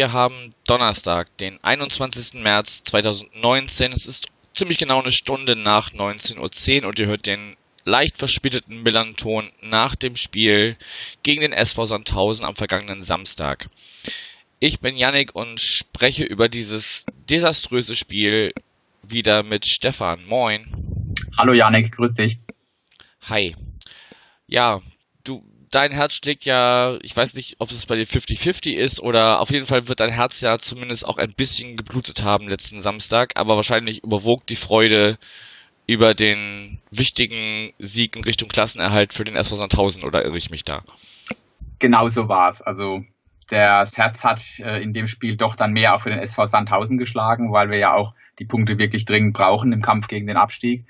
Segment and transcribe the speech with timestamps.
[0.00, 2.40] wir haben Donnerstag, den 21.
[2.40, 3.92] März 2019.
[3.92, 7.54] Es ist ziemlich genau eine Stunde nach 19.10 Uhr und ihr hört den
[7.84, 10.78] leicht verspäteten Millanton nach dem Spiel
[11.22, 13.68] gegen den SV Sandhausen am vergangenen Samstag.
[14.58, 18.54] Ich bin Yannick und spreche über dieses desaströse Spiel
[19.02, 20.24] wieder mit Stefan.
[20.24, 21.12] Moin.
[21.36, 22.38] Hallo Yannick, grüß dich.
[23.28, 23.54] Hi.
[24.46, 24.80] Ja,
[25.70, 29.50] dein Herz schlägt ja, ich weiß nicht, ob es bei dir 50-50 ist oder auf
[29.50, 33.56] jeden Fall wird dein Herz ja zumindest auch ein bisschen geblutet haben letzten Samstag, aber
[33.56, 35.18] wahrscheinlich überwog die Freude
[35.86, 40.64] über den wichtigen Sieg in Richtung Klassenerhalt für den SV Sandhausen oder irre ich mich
[40.64, 40.82] da?
[41.78, 42.62] Genau so war es.
[42.62, 43.02] Also
[43.48, 46.98] das Herz hat äh, in dem Spiel doch dann mehr auch für den SV Sandhausen
[46.98, 50.84] geschlagen, weil wir ja auch die Punkte wirklich dringend brauchen im Kampf gegen den Abstieg.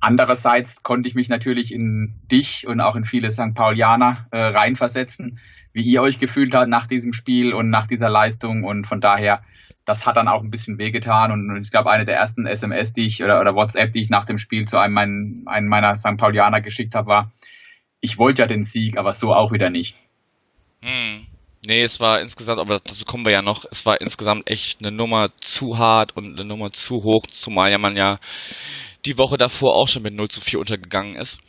[0.00, 3.54] Andererseits konnte ich mich natürlich in dich und auch in viele St.
[3.54, 5.40] Paulianer äh, reinversetzen,
[5.72, 8.64] wie ihr euch gefühlt habt nach diesem Spiel und nach dieser Leistung.
[8.64, 9.42] Und von daher
[9.88, 11.32] das hat dann auch ein bisschen wehgetan.
[11.32, 14.26] Und, ich glaube, eine der ersten SMS, die ich oder, oder WhatsApp, die ich nach
[14.26, 16.18] dem Spiel zu einem, mein, einem meiner St.
[16.18, 17.32] Paulianer geschickt habe, war,
[18.00, 19.96] ich wollte ja den Sieg, aber so auch wieder nicht.
[20.82, 21.26] Hm.
[21.66, 24.92] Nee, es war insgesamt, aber dazu kommen wir ja noch, es war insgesamt echt eine
[24.92, 28.20] Nummer zu hart und eine Nummer zu hoch, zumal ja man ja
[29.04, 31.40] die Woche davor auch schon mit 0 zu 4 untergegangen ist.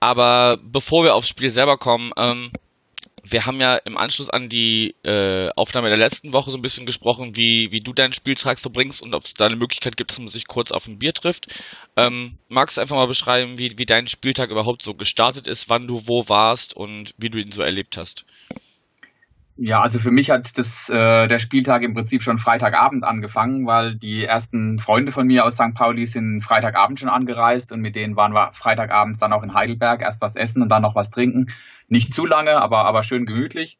[0.00, 2.50] Aber bevor wir aufs Spiel selber kommen, ähm,
[3.24, 6.86] wir haben ja im Anschluss an die äh, Aufnahme der letzten Woche so ein bisschen
[6.86, 10.18] gesprochen, wie, wie du deinen Spieltag verbringst und ob es da eine Möglichkeit gibt, dass
[10.18, 11.46] man sich kurz auf ein Bier trifft.
[11.96, 15.86] Ähm, magst du einfach mal beschreiben, wie, wie dein Spieltag überhaupt so gestartet ist, wann
[15.86, 18.24] du wo warst und wie du ihn so erlebt hast?
[19.56, 23.94] Ja, also für mich hat das, äh, der Spieltag im Prinzip schon Freitagabend angefangen, weil
[23.96, 25.74] die ersten Freunde von mir aus St.
[25.74, 30.00] Pauli sind Freitagabend schon angereist und mit denen waren wir Freitagabends dann auch in Heidelberg
[30.00, 31.48] erst was essen und dann noch was trinken.
[31.88, 33.78] Nicht zu lange, aber, aber schön gemütlich.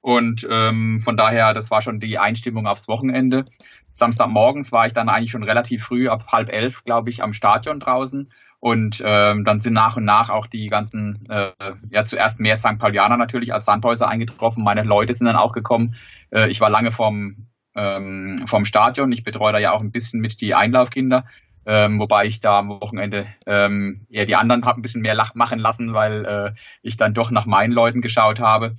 [0.00, 3.46] Und ähm, von daher, das war schon die Einstimmung aufs Wochenende.
[3.90, 7.80] Samstagmorgens war ich dann eigentlich schon relativ früh, ab halb elf, glaube ich, am Stadion
[7.80, 8.30] draußen.
[8.60, 11.52] Und ähm, dann sind nach und nach auch die ganzen, äh,
[11.90, 12.78] ja zuerst mehr St.
[12.78, 14.64] Paulianer natürlich als Sandhäuser eingetroffen.
[14.64, 15.94] Meine Leute sind dann auch gekommen.
[16.30, 17.46] Äh, ich war lange vom,
[17.76, 19.12] ähm, vom Stadion.
[19.12, 21.24] Ich betreue da ja auch ein bisschen mit die Einlaufkinder.
[21.66, 25.34] Ähm, wobei ich da am Wochenende ähm, ja die anderen habe ein bisschen mehr lach
[25.34, 26.52] machen lassen, weil äh,
[26.82, 28.74] ich dann doch nach meinen Leuten geschaut habe.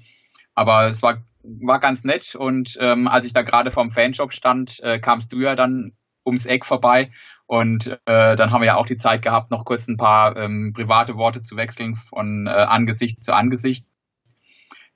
[0.55, 4.79] Aber es war, war ganz nett und ähm, als ich da gerade vorm Fanshop stand,
[4.81, 5.93] äh, kamst du ja dann
[6.25, 7.11] ums Eck vorbei
[7.49, 10.71] und äh, dann haben wir ja auch die Zeit gehabt, noch kurz ein paar ähm,
[10.71, 13.87] private Worte zu wechseln von äh, Angesicht zu Angesicht.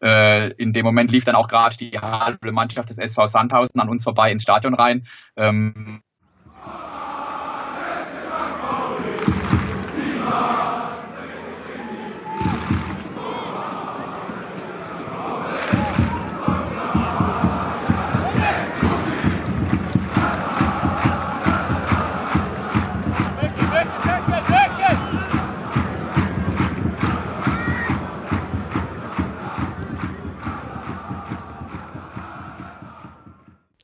[0.04, 3.90] Äh, in dem Moment lief dann auch gerade die halbe Mannschaft des SV Sandhausen an
[3.90, 5.08] uns vorbei ins Stadion rein.
[5.36, 6.04] Ähm,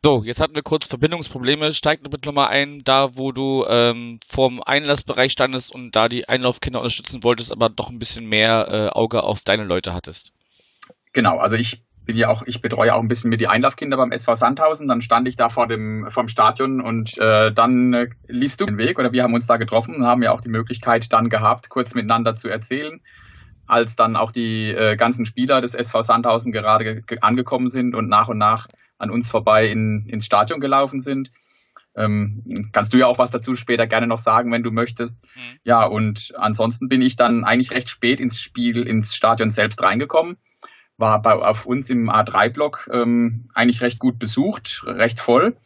[0.09, 1.72] So, jetzt hatten wir kurz Verbindungsprobleme.
[1.72, 6.80] Steig bitte nochmal ein, da wo du ähm, vorm Einlassbereich standest und da die Einlaufkinder
[6.80, 10.34] unterstützen wolltest, aber doch ein bisschen mehr äh, Auge auf deine Leute hattest.
[11.14, 14.12] Genau, also ich bin ja auch, ich betreue auch ein bisschen mit die Einlaufkinder beim
[14.12, 14.88] SV Sandhausen.
[14.88, 18.80] Dann stand ich da vor dem vom Stadion und äh, dann äh, liefst du den
[18.80, 21.69] Weg oder wir haben uns da getroffen und haben ja auch die Möglichkeit dann gehabt,
[21.69, 23.00] kurz miteinander zu erzählen
[23.68, 28.28] als dann auch die äh, ganzen Spieler des SV Sandhausen gerade angekommen sind und nach
[28.28, 28.66] und nach
[29.00, 31.31] an uns vorbei in, ins Stadion gelaufen sind.
[31.96, 35.18] Ähm, kannst du ja auch was dazu später gerne noch sagen, wenn du möchtest.
[35.36, 35.60] Mhm.
[35.63, 40.38] Ja, und ansonsten bin ich dann eigentlich recht spät ins Spiel, ins Stadion selbst reingekommen.
[40.98, 45.57] War bei, auf uns im A3-Block ähm, eigentlich recht gut besucht, recht voll.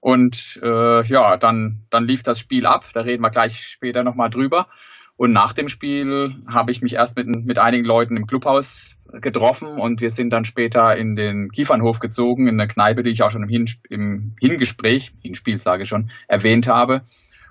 [0.00, 2.86] Und äh, ja, dann, dann lief das Spiel ab.
[2.94, 4.68] Da reden wir gleich später nochmal drüber.
[5.16, 9.78] Und nach dem Spiel habe ich mich erst mit, mit einigen Leuten im Clubhaus getroffen
[9.78, 13.30] und wir sind dann später in den Kiefernhof gezogen, in eine Kneipe, die ich auch
[13.30, 17.02] schon im, Hin im Hingespräch, Hinspiel sage ich schon, erwähnt habe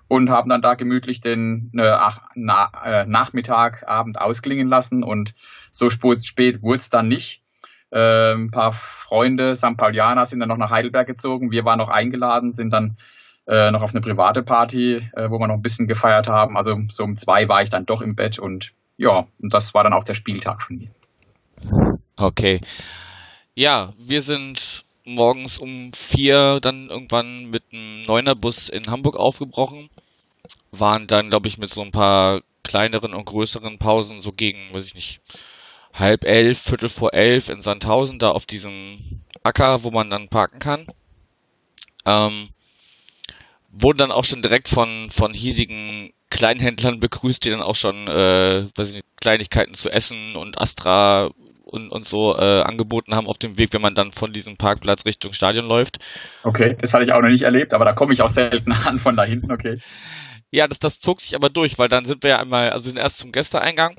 [0.08, 1.98] und haben dann da gemütlich den äh,
[2.36, 5.34] na, äh, Nachmittag, Abend ausklingen lassen und
[5.72, 7.42] so spät, spät wurde es dann nicht.
[7.92, 9.78] Äh, ein paar Freunde, St.
[9.78, 11.52] Paulianer, sind dann noch nach Heidelberg gezogen.
[11.52, 12.98] Wir waren noch eingeladen, sind dann
[13.48, 16.58] äh, noch auf eine private Party, äh, wo wir noch ein bisschen gefeiert haben.
[16.58, 19.84] Also so um zwei war ich dann doch im Bett und ja, und das war
[19.84, 20.90] dann auch der Spieltag von mir.
[22.16, 22.62] Okay.
[23.54, 29.90] Ja, wir sind morgens um vier dann irgendwann mit einem Neunerbus in Hamburg aufgebrochen.
[30.72, 34.86] Waren dann, glaube ich, mit so ein paar kleineren und größeren Pausen so gegen, weiß
[34.86, 35.22] ich nicht,
[35.94, 40.60] halb elf, viertel vor elf in Sandhausen da auf diesem Acker, wo man dann parken
[40.60, 40.88] kann.
[42.06, 42.50] Ähm,
[43.78, 48.68] wurden dann auch schon direkt von, von hiesigen Kleinhändlern begrüßt, die dann auch schon, äh,
[48.76, 51.30] weiß ich nicht, Kleinigkeiten zu essen und Astra
[51.64, 55.06] und, und so äh, angeboten haben auf dem Weg, wenn man dann von diesem Parkplatz
[55.06, 56.00] Richtung Stadion läuft.
[56.44, 59.00] Okay, das hatte ich auch noch nicht erlebt, aber da komme ich auch selten an
[59.00, 59.80] von da hinten, okay.
[60.52, 62.90] Ja, das, das zog sich aber durch, weil dann sind wir ja einmal, also wir
[62.90, 63.98] sind erst zum Gästeeingang,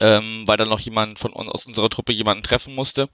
[0.00, 3.08] ähm, weil dann noch jemand von uns aus unserer Truppe jemanden treffen musste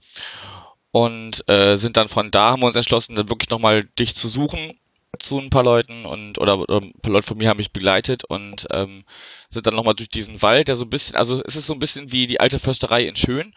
[0.91, 4.27] und äh, sind dann von da, haben wir uns entschlossen, dann wirklich nochmal dich zu
[4.27, 4.79] suchen
[5.19, 8.23] zu ein paar Leuten und oder, oder ein paar Leute von mir haben mich begleitet
[8.23, 9.03] und ähm,
[9.49, 11.79] sind dann nochmal durch diesen Wald, der so ein bisschen, also es ist so ein
[11.79, 13.53] bisschen wie die alte Försterei in Schön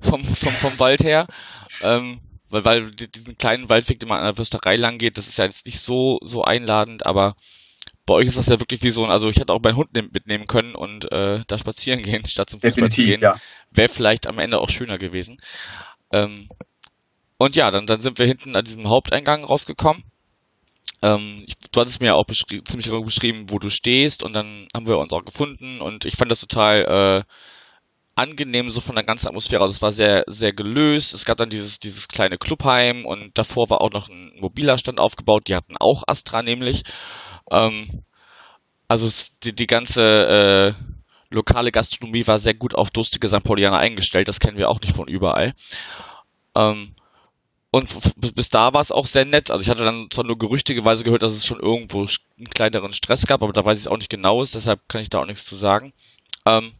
[0.00, 1.26] vom, vom, vom Wald her.
[1.82, 2.20] Ähm,
[2.50, 5.44] weil, weil diesen kleinen Waldweg, den man an der Försterei lang geht, das ist ja
[5.44, 7.36] jetzt nicht so, so einladend, aber
[8.04, 9.94] bei euch ist das ja wirklich wie so ein, also ich hätte auch meinen Hund
[9.94, 13.20] mitnehmen können und äh, da spazieren gehen, statt zum Fußball zu gehen.
[13.20, 13.36] Ja.
[13.70, 15.40] Wäre vielleicht am Ende auch schöner gewesen.
[16.12, 16.48] Ähm,
[17.38, 20.02] und ja, dann, dann sind wir hinten an diesem Haupteingang rausgekommen
[21.02, 24.68] ähm, ich, du hattest mir ja auch ziemlich genau beschrieben, wo du stehst und dann
[24.74, 27.32] haben wir uns auch gefunden und ich fand das total äh,
[28.20, 29.62] angenehm so von der ganzen Atmosphäre.
[29.62, 31.14] Also es war sehr, sehr gelöst.
[31.14, 35.00] Es gab dann dieses, dieses kleine Clubheim und davor war auch noch ein mobiler Stand
[35.00, 35.48] aufgebaut.
[35.48, 36.82] Die hatten auch Astra nämlich.
[37.50, 38.04] Ähm,
[38.88, 39.08] also
[39.42, 40.72] die, die ganze äh,
[41.30, 43.42] lokale Gastronomie war sehr gut auf durstige St.
[43.42, 44.28] Paulianer eingestellt.
[44.28, 45.54] Das kennen wir auch nicht von überall.
[46.54, 46.94] Ähm,
[47.70, 47.88] und
[48.34, 49.50] bis da war es auch sehr nett.
[49.50, 53.26] Also ich hatte dann zwar nur gerüchtigerweise gehört, dass es schon irgendwo einen kleineren Stress
[53.26, 55.44] gab, aber da weiß ich auch nicht genau ist, deshalb kann ich da auch nichts
[55.44, 55.92] zu sagen.
[56.46, 56.74] Ähm,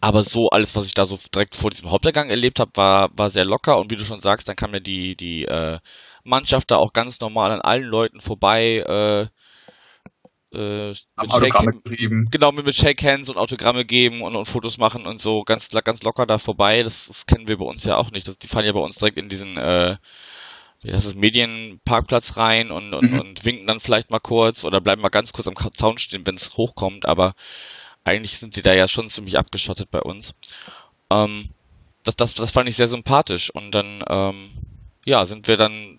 [0.00, 3.30] aber so alles, was ich da so direkt vor diesem Haupteingang erlebt habe, war, war
[3.30, 5.78] sehr locker und wie du schon sagst, dann kam ja die, die äh,
[6.24, 9.28] Mannschaft da auch ganz normal an allen Leuten vorbei, äh,
[10.54, 12.28] äh, mit Autogramme Shake, geben.
[12.30, 15.68] Genau, mit, mit Shake Hands und Autogramme geben und, und Fotos machen und so ganz,
[15.70, 16.82] ganz locker da vorbei.
[16.82, 18.28] Das, das kennen wir bei uns ja auch nicht.
[18.28, 19.96] Das, die fahren ja bei uns direkt in diesen äh,
[20.82, 23.20] das, Medienparkplatz rein und, und, mhm.
[23.20, 26.36] und winken dann vielleicht mal kurz oder bleiben mal ganz kurz am Zaun stehen, wenn
[26.36, 27.34] es hochkommt, aber
[28.04, 30.34] eigentlich sind die da ja schon ziemlich abgeschottet bei uns.
[31.10, 31.50] Ähm,
[32.02, 34.50] das, das, das fand ich sehr sympathisch und dann, ähm,
[35.06, 35.98] ja, sind wir dann,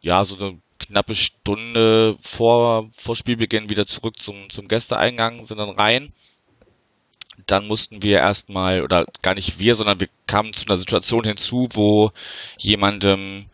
[0.00, 5.70] ja, so eine knappe Stunde vor, vor Spielbeginn wieder zurück zum, zum Gästeeingang, sind dann
[5.70, 6.12] rein.
[7.46, 11.68] Dann mussten wir erstmal, oder gar nicht wir, sondern wir kamen zu einer Situation hinzu,
[11.72, 12.10] wo
[12.58, 13.46] jemandem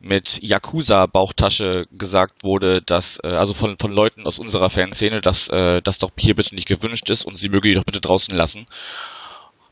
[0.00, 5.82] mit Yakuza-Bauchtasche gesagt wurde, dass, äh, also von, von Leuten aus unserer Fanszene, dass äh,
[5.82, 8.66] das doch hier bitte nicht gewünscht ist und sie möge die doch bitte draußen lassen.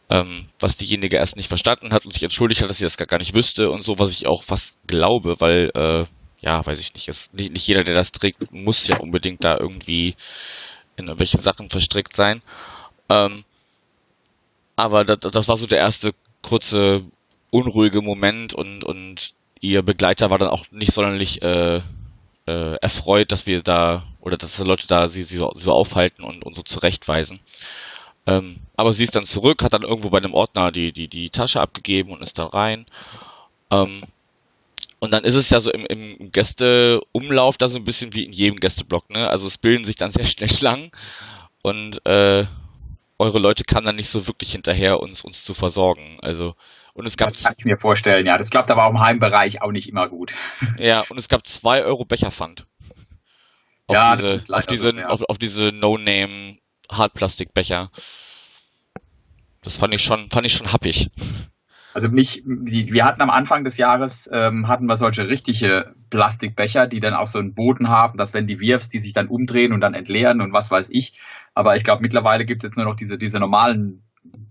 [0.09, 3.07] Ähm, was diejenige erst nicht verstanden hat und sich entschuldigt hat, dass sie das gar,
[3.07, 6.05] gar nicht wüsste und so, was ich auch fast glaube, weil äh,
[6.41, 9.57] ja, weiß ich nicht, ist nicht, nicht jeder, der das trägt, muss ja unbedingt da
[9.59, 10.17] irgendwie
[10.97, 12.43] in irgendwelche Sachen verstrickt sein.
[13.09, 13.45] Ähm,
[14.77, 16.13] aber das, das war so der erste
[16.43, 17.05] kurze
[17.51, 21.81] unruhige Moment und, und ihr Begleiter war dann auch nicht sonderlich äh,
[22.47, 26.23] äh, erfreut, dass wir da oder dass die Leute da sie, sie so, so aufhalten
[26.23, 27.41] und, und so zurechtweisen.
[28.27, 31.31] Ähm, aber sie ist dann zurück, hat dann irgendwo bei einem Ordner die, die, die
[31.31, 32.87] Tasche abgegeben und ist dann rein.
[33.71, 34.03] Ähm,
[35.07, 38.33] und dann ist es ja so im, im Gästeumlauf da so ein bisschen wie in
[38.33, 39.31] jedem Gästeblock, ne?
[39.31, 40.91] Also es bilden sich dann sehr schnell Schlangen
[41.63, 42.47] und äh,
[43.17, 46.19] eure Leute kamen dann nicht so wirklich hinterher, uns, uns zu versorgen.
[46.23, 46.57] Also
[46.93, 48.37] und es gab das kann ich mir vorstellen, ja.
[48.37, 50.35] Das klappt aber auch im Heimbereich auch nicht immer gut.
[50.79, 52.67] Ja, und es gab zwei Euro Becherpfand.
[53.87, 55.09] Auf ja, diese, das ist auf diese, so, ja.
[55.09, 56.59] auf, auf diese No-Name
[56.91, 57.93] Hartplastikbecher.
[59.63, 61.11] Das fand ich schon, fand ich schon happig.
[61.97, 66.87] Also nicht, die, wir hatten am Anfang des Jahres, ähm, hatten wir solche richtige Plastikbecher,
[66.87, 69.73] die dann auch so einen Boden haben, dass wenn die wirfst, die sich dann umdrehen
[69.73, 71.19] und dann entleeren und was weiß ich.
[71.55, 74.03] Aber ich glaube, mittlerweile gibt es nur noch diese, diese normalen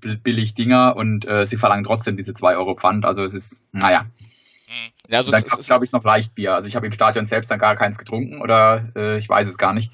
[0.02, 3.06] Billig-Dinger und äh, sie verlangen trotzdem diese 2 Euro Pfand.
[3.06, 4.08] Also es ist, naja.
[4.66, 4.92] Hm.
[5.10, 6.56] Ja, also dann gab es, glaube ich, noch Leichtbier.
[6.56, 9.60] Also ich habe im Stadion selbst dann gar keins getrunken oder äh, ich weiß es
[9.60, 9.92] gar nicht.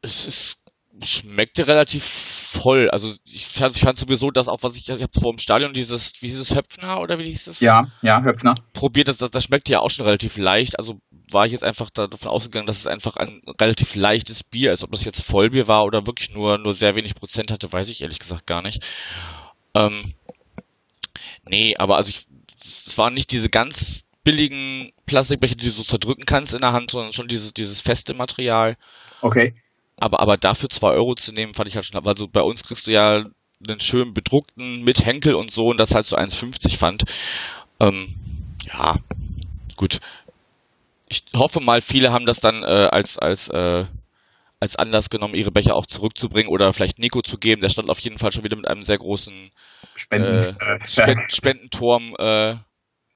[0.00, 0.59] Es ist
[1.02, 2.90] schmeckte relativ voll.
[2.90, 5.72] Also ich fand, ich fand sowieso das auch, was ich, ich habe vor dem Stadion
[5.72, 7.60] dieses, wie hieß es, Höpfner oder wie hieß es?
[7.60, 8.54] Ja, ja, Höpfner.
[8.72, 10.78] Probiert, das, das, das schmeckt ja auch schon relativ leicht.
[10.78, 14.82] Also war ich jetzt einfach davon ausgegangen, dass es einfach ein relativ leichtes Bier ist.
[14.82, 18.02] Ob das jetzt Vollbier war oder wirklich nur, nur sehr wenig Prozent hatte, weiß ich
[18.02, 18.82] ehrlich gesagt gar nicht.
[19.74, 20.14] Ähm,
[21.48, 22.26] nee, aber also ich,
[22.62, 26.90] es waren nicht diese ganz billigen Plastikbecher, die du so zerdrücken kannst in der Hand,
[26.90, 28.76] sondern schon dieses, dieses feste Material.
[29.22, 29.54] Okay.
[30.00, 32.86] Aber, aber dafür zwei Euro zu nehmen, fand ich halt schon, also bei uns kriegst
[32.86, 33.24] du ja
[33.68, 37.04] einen schönen bedruckten mit Henkel und so und das halt so 1,50 fand.
[37.78, 38.14] Ähm,
[38.66, 38.96] ja,
[39.76, 40.00] gut.
[41.08, 43.84] Ich hoffe mal, viele haben das dann äh, als, als, äh,
[44.60, 47.60] als Anlass genommen, ihre Becher auch zurückzubringen oder vielleicht Nico zu geben.
[47.60, 49.50] Der stand auf jeden Fall schon wieder mit einem sehr großen
[49.96, 52.14] Spenden, äh, Spend Spendenturm.
[52.18, 52.52] Äh,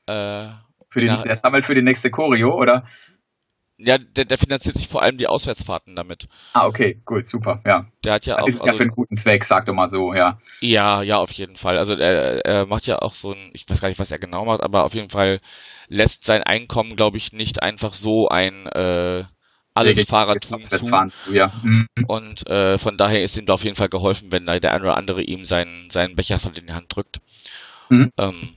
[0.07, 0.50] äh,
[0.91, 1.23] für den, ja.
[1.23, 2.85] Der sammelt für die nächste Choreo, oder?
[3.76, 6.28] Ja, der, der finanziert sich vor allem die Auswärtsfahrten damit.
[6.52, 7.87] Ah, okay, gut, super, ja.
[8.04, 8.49] Der hat ja Dann auch.
[8.49, 10.38] ist es ja also- für einen guten Zweck, sag doch mal so, ja.
[10.61, 11.76] Ja, ja, auf jeden Fall.
[11.76, 14.45] Also er, er macht ja auch so ein, ich weiß gar nicht, was er genau
[14.45, 15.40] macht, aber auf jeden Fall
[15.88, 19.25] lässt sein Einkommen, glaube ich, nicht einfach so ein äh,
[19.75, 20.87] alles Fahrertum zu.
[21.33, 21.52] Ja.
[21.62, 21.88] Mhm.
[22.07, 24.83] Und äh, von daher ist ihm da auf jeden Fall geholfen, wenn da der ein
[24.83, 27.21] oder andere ihm seinen, seinen Becher von in die Hand drückt.
[27.88, 28.12] Mhm.
[28.16, 28.54] Ähm,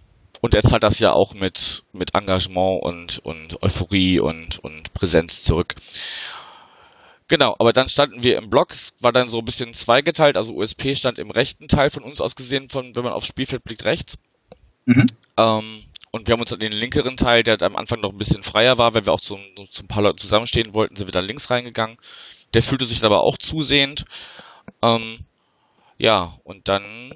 [0.47, 5.43] und er zahlt das ja auch mit, mit Engagement und, und Euphorie und, und Präsenz
[5.43, 5.75] zurück.
[7.27, 10.53] Genau, aber dann standen wir im Block, es war dann so ein bisschen zweigeteilt, also
[10.53, 13.83] USP stand im rechten Teil von uns aus gesehen, von, wenn man aufs Spielfeld blickt,
[13.83, 14.17] rechts.
[14.85, 15.07] Mhm.
[15.35, 18.43] Ähm, und wir haben uns dann den linkeren Teil, der am Anfang noch ein bisschen
[18.43, 21.25] freier war, weil wir auch zum, zum ein paar Leuten zusammenstehen wollten, sind wir dann
[21.25, 21.97] links reingegangen.
[22.53, 24.05] Der fühlte sich aber auch zusehend.
[24.81, 25.25] Ähm,
[25.97, 27.13] ja, und dann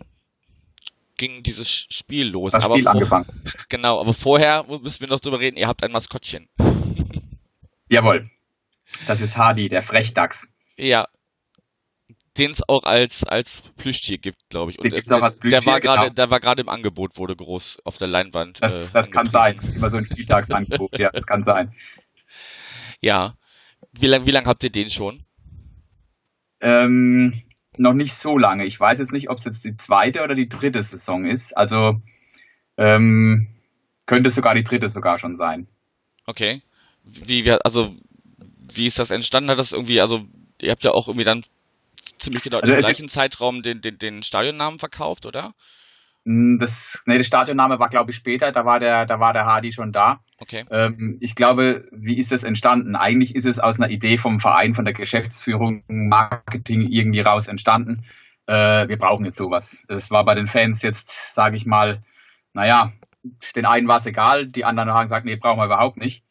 [1.21, 2.51] ging dieses Spiel los.
[2.51, 3.43] Das aber Spiel vor- angefangen.
[3.69, 6.49] Genau, aber vorher müssen wir noch drüber reden, ihr habt ein Maskottchen.
[7.89, 8.27] Jawohl.
[9.05, 10.47] Das ist Hardy, der Frechdachs.
[10.77, 11.07] Ja.
[12.37, 14.77] Den es auch als, als Plüschtier gibt, glaube ich.
[14.77, 16.13] Den äh, gibt's auch als der war Plüschtier, gerade, genau.
[16.15, 18.57] der war gerade im Angebot, wurde groß auf der Leinwand.
[18.63, 19.53] Das, äh, das kann sein.
[19.53, 21.73] Es gibt immer so ein Spieltagsangebot, ja, das kann sein.
[23.03, 23.35] Ja.
[23.93, 25.25] Wie lange wie lang habt ihr den schon?
[26.61, 27.41] Ähm,
[27.81, 28.65] noch nicht so lange.
[28.65, 31.57] Ich weiß jetzt nicht, ob es jetzt die zweite oder die dritte Saison ist.
[31.57, 32.01] Also
[32.77, 33.47] ähm,
[34.05, 35.67] könnte sogar die dritte sogar schon sein.
[36.25, 36.61] Okay.
[37.03, 37.95] Wie, also,
[38.59, 39.49] wie ist das entstanden?
[39.49, 40.25] Hat das irgendwie, also,
[40.61, 41.43] ihr habt ja auch irgendwie dann
[42.19, 45.55] ziemlich genau Also im es gleichen Zeitraum den, den, den Stadionnamen verkauft, oder?
[46.25, 48.51] Hm, Das, nee, der Stadionname war, glaube ich, später.
[48.51, 50.19] Da war der, da war der Hardy schon da.
[50.39, 50.65] Okay.
[50.69, 52.95] Ähm, ich glaube, wie ist das entstanden?
[52.95, 58.05] Eigentlich ist es aus einer Idee vom Verein, von der Geschäftsführung, Marketing irgendwie raus entstanden.
[58.47, 59.83] Äh, wir brauchen jetzt sowas.
[59.87, 62.03] Es war bei den Fans jetzt, sage ich mal,
[62.53, 62.91] naja,
[63.55, 66.23] den einen war es egal, die anderen haben gesagt, nee, brauchen wir überhaupt nicht.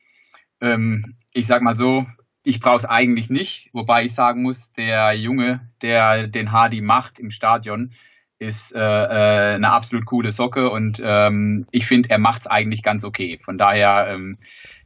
[0.61, 2.07] Ähm, ich sag mal so,
[2.43, 7.19] ich brauche es eigentlich nicht, wobei ich sagen muss, der Junge, der den Hardy macht
[7.19, 7.93] im Stadion,
[8.41, 12.83] ist äh, äh, eine absolut coole Socke und ähm, ich finde, er macht es eigentlich
[12.83, 13.39] ganz okay.
[13.43, 14.39] Von daher, ähm,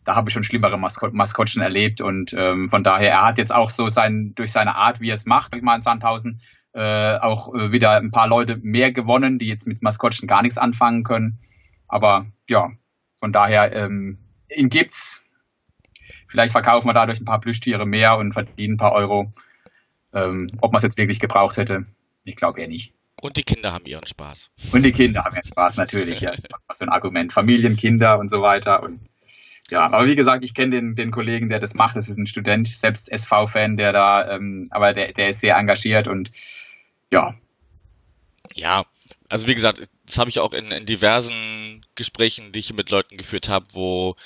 [0.04, 3.54] da habe ich schon schlimmere Maskott Maskottchen erlebt und ähm, von daher, er hat jetzt
[3.54, 6.40] auch so sein, durch seine Art, wie er es macht, ich mal in Sandhausen,
[6.72, 10.58] äh, auch äh, wieder ein paar Leute mehr gewonnen, die jetzt mit Maskottchen gar nichts
[10.58, 11.38] anfangen können.
[11.86, 12.72] Aber ja,
[13.20, 14.18] von daher, ähm,
[14.52, 15.24] ihn gibt's.
[16.26, 19.32] Vielleicht verkaufen wir dadurch ein paar Plüschtiere mehr und verdienen ein paar Euro.
[20.12, 21.86] Ähm, ob man es jetzt wirklich gebraucht hätte,
[22.24, 22.92] ich glaube eher nicht.
[23.24, 24.50] Und die Kinder haben ihren Spaß.
[24.72, 26.20] Und die Kinder haben ja Spaß, natürlich.
[26.20, 26.32] Ja.
[26.32, 27.32] Das ist auch so ein Argument.
[27.32, 28.82] Familien, Kinder und so weiter.
[28.82, 29.00] Und
[29.70, 31.96] ja, aber wie gesagt, ich kenne den, den Kollegen, der das macht.
[31.96, 36.06] Das ist ein Student, selbst SV-Fan, der da, ähm, aber der, der ist sehr engagiert
[36.06, 36.32] und
[37.10, 37.34] ja,
[38.52, 38.84] Ja,
[39.30, 43.16] also wie gesagt, das habe ich auch in, in diversen Gesprächen, die ich mit Leuten
[43.16, 44.16] geführt habe, wo,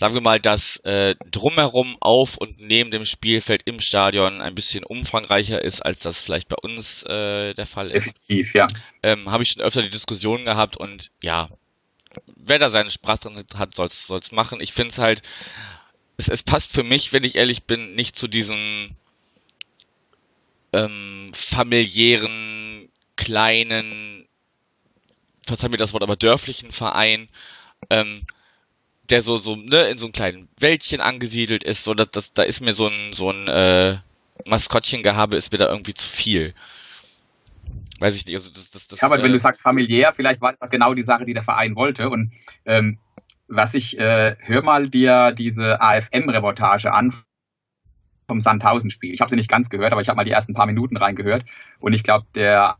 [0.00, 4.82] sagen wir mal, das äh, drumherum auf und neben dem Spielfeld im Stadion ein bisschen
[4.82, 8.06] umfangreicher ist, als das vielleicht bei uns äh, der Fall ist.
[8.06, 8.66] effektiv, ja.
[9.02, 11.50] ähm, habe ich schon öfter die Diskussion gehabt und ja,
[12.34, 14.62] wer da seinen Spaß drin hat, soll's soll's machen.
[14.62, 15.20] Ich finde es halt,
[16.16, 18.96] es, es passt für mich, wenn ich ehrlich bin, nicht zu diesem
[20.72, 24.26] ähm, familiären, kleinen,
[25.46, 27.28] verzeih mir das Wort, aber dörflichen Verein,
[27.90, 28.22] ähm,
[29.10, 32.42] der so, so, ne, in so einem kleinen Wäldchen angesiedelt ist, so, dass, das, da
[32.42, 33.98] ist mir so ein, so ein, äh,
[34.46, 36.54] Maskottchengehabe ist mir da irgendwie zu viel.
[37.98, 40.40] Weiß ich nicht, also das, das, das, Ja, aber wenn äh, du sagst familiär, vielleicht
[40.40, 42.08] war das auch genau die Sache, die der Verein wollte.
[42.08, 42.32] Und
[42.64, 42.98] ähm,
[43.46, 47.12] was ich, äh, hör mal dir diese AFM-Reportage an
[48.26, 49.12] vom Sandhausen-Spiel.
[49.12, 51.44] Ich habe sie nicht ganz gehört, aber ich habe mal die ersten paar Minuten reingehört.
[51.80, 52.76] Und ich glaube, der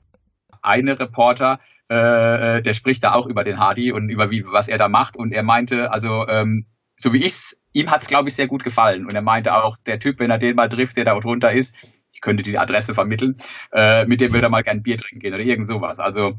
[0.62, 4.69] eine Reporter, äh, äh, der spricht da auch über den Hardy und über wie was
[4.69, 5.17] er da macht.
[5.17, 9.07] Und er meinte, also ähm, so wie ich's, ihm hat's glaube ich sehr gut gefallen.
[9.07, 11.75] Und er meinte auch, der Typ, wenn er den mal trifft, der da drunter ist,
[12.12, 13.37] ich könnte die Adresse vermitteln,
[13.73, 16.00] äh, mit dem würde er mal gern Bier trinken gehen oder irgend sowas.
[16.00, 16.37] Also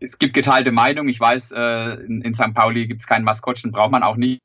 [0.00, 1.08] es gibt geteilte Meinung.
[1.08, 2.54] Ich weiß, äh, in, in St.
[2.54, 4.40] Pauli gibt's keinen Maskottchen, braucht man auch nicht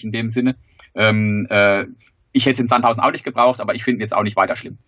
[0.00, 0.56] in dem Sinne.
[0.94, 1.86] Ähm, äh,
[2.32, 4.56] ich hätte es in Sandhausen auch nicht gebraucht, aber ich finde jetzt auch nicht weiter
[4.56, 4.78] schlimm.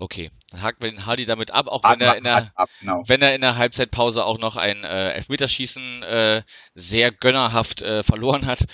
[0.00, 3.02] Okay, dann haken wir den Hardy damit ab, auch wenn er in der, ab, genau.
[3.08, 6.42] wenn er in der Halbzeitpause auch noch ein äh, Elfmeterschießen äh,
[6.76, 8.66] sehr gönnerhaft äh, verloren hat.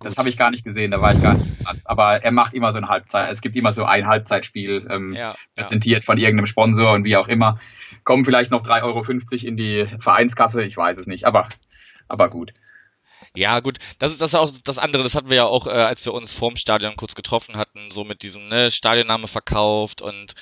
[0.00, 1.86] Das habe ich gar nicht gesehen, da war ich gar nicht im Platz.
[1.86, 3.30] Aber er macht immer so ein Halbzeit.
[3.30, 6.06] Es gibt immer so ein Halbzeitspiel ähm, ja, präsentiert ja.
[6.06, 7.58] von irgendeinem Sponsor und wie auch immer.
[8.04, 11.48] Kommen vielleicht noch 3,50 Euro in die Vereinskasse, ich weiß es nicht, aber,
[12.08, 12.52] aber gut.
[13.36, 16.04] Ja, gut, das ist das auch das andere, das hatten wir ja auch, äh, als
[16.04, 20.34] wir uns vorm Stadion kurz getroffen hatten, so mit diesem ne, Stadionname verkauft und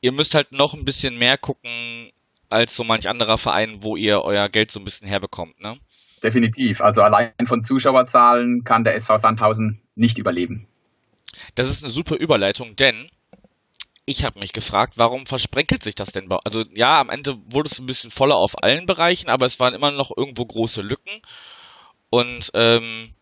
[0.00, 2.10] ihr müsst halt noch ein bisschen mehr gucken
[2.48, 5.78] als so manch anderer Verein, wo ihr euer Geld so ein bisschen herbekommt, ne?
[6.22, 6.80] Definitiv.
[6.80, 10.68] Also allein von Zuschauerzahlen kann der SV Sandhausen nicht überleben.
[11.54, 13.10] Das ist eine super Überleitung, denn
[14.04, 16.30] ich habe mich gefragt, warum versprenkelt sich das denn?
[16.44, 19.74] Also ja, am Ende wurde es ein bisschen voller auf allen Bereichen, aber es waren
[19.74, 21.22] immer noch irgendwo große Lücken.
[22.12, 23.14] Und ähm,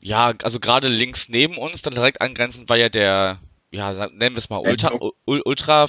[0.00, 3.38] ja, also gerade links neben uns, dann direkt angrenzend war ja der,
[3.70, 4.90] ja, nennen wir es mal Ultra,
[5.24, 5.86] Ultra.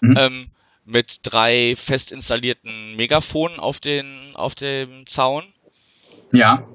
[0.00, 0.16] Mhm.
[0.18, 0.50] Ähm,
[0.84, 5.44] mit drei fest installierten Megafonen auf, den, auf dem Zaun.
[6.32, 6.66] Ja.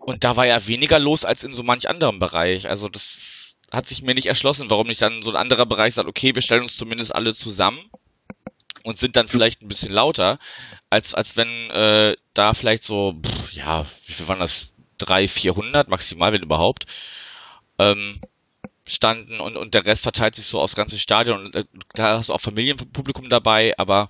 [0.00, 2.68] Und da war ja weniger los als in so manch anderem Bereich.
[2.68, 6.10] Also das hat sich mir nicht erschlossen, warum nicht dann so ein anderer Bereich sagt,
[6.10, 7.80] okay, wir stellen uns zumindest alle zusammen
[8.86, 10.38] und sind dann vielleicht ein bisschen lauter,
[10.90, 14.72] als, als wenn äh, da vielleicht so, pff, ja, wie viel waren das?
[14.98, 16.86] Drei, vierhundert maximal, wenn überhaupt.
[17.78, 18.22] Ähm,
[18.86, 21.46] standen und, und der Rest verteilt sich so aufs ganze Stadion.
[21.46, 24.08] Und äh, da hast du auch Familienpublikum dabei, aber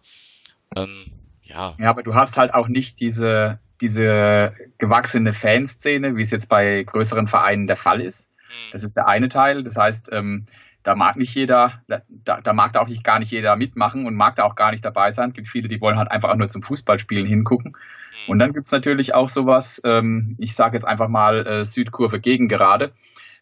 [0.77, 1.07] ähm,
[1.43, 1.75] ja.
[1.79, 6.85] Ja, aber du hast halt auch nicht diese, diese gewachsene Fanszene, wie es jetzt bei
[6.85, 8.31] größeren Vereinen der Fall ist.
[8.47, 8.73] Hm.
[8.73, 9.65] Das ist der eine Teil.
[9.65, 10.47] Das heißt, ähm,
[10.87, 14.15] da mag nicht jeder, da, da mag da auch nicht gar nicht jeder mitmachen und
[14.15, 15.31] mag da auch gar nicht dabei sein.
[15.31, 17.73] Es gibt viele, die wollen halt einfach auch nur zum Fußballspielen hingucken.
[17.73, 18.31] Hm.
[18.31, 22.49] Und dann gibt's natürlich auch sowas, ähm, ich sage jetzt einfach mal äh, Südkurve gegen
[22.49, 22.93] gerade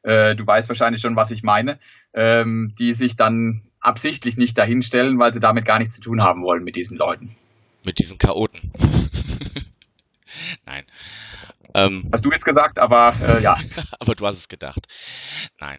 [0.05, 1.79] äh, du weißt wahrscheinlich schon, was ich meine,
[2.13, 6.43] ähm, die sich dann absichtlich nicht dahinstellen, weil sie damit gar nichts zu tun haben
[6.43, 7.35] wollen mit diesen Leuten.
[7.85, 8.71] Mit diesen Chaoten.
[10.67, 10.85] Nein.
[11.75, 13.57] Ähm, hast du jetzt gesagt, aber äh, ja.
[13.99, 14.87] aber du hast es gedacht.
[15.59, 15.79] Nein.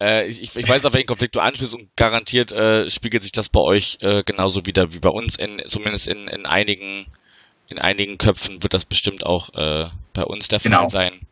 [0.00, 3.48] Äh, ich, ich weiß, auf welchen Konflikt du anspielst und garantiert äh, spiegelt sich das
[3.48, 5.36] bei euch äh, genauso wieder wie bei uns.
[5.36, 7.06] In, zumindest in, in einigen
[7.68, 10.88] in einigen Köpfen wird das bestimmt auch äh, bei uns der Fall genau.
[10.88, 11.26] sein.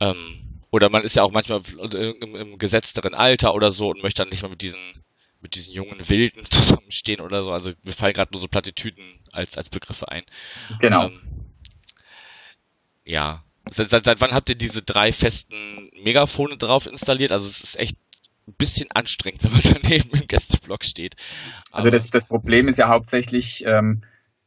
[0.00, 4.22] Ähm, oder man ist ja auch manchmal im, im gesetzteren Alter oder so und möchte
[4.22, 5.02] dann nicht mehr mit diesen
[5.42, 7.50] mit diesen jungen Wilden zusammenstehen oder so.
[7.50, 10.22] Also mir fallen gerade nur so Plattitüden als, als Begriffe ein.
[10.80, 11.06] Genau.
[11.06, 11.20] Ähm,
[13.04, 13.44] ja.
[13.70, 17.32] Seit, seit, seit wann habt ihr diese drei festen Megafone drauf installiert?
[17.32, 17.96] Also es ist echt
[18.48, 21.16] ein bisschen anstrengend, wenn man daneben im Gästeblock steht.
[21.70, 24.02] Aber also das, das Problem ist ja hauptsächlich ähm,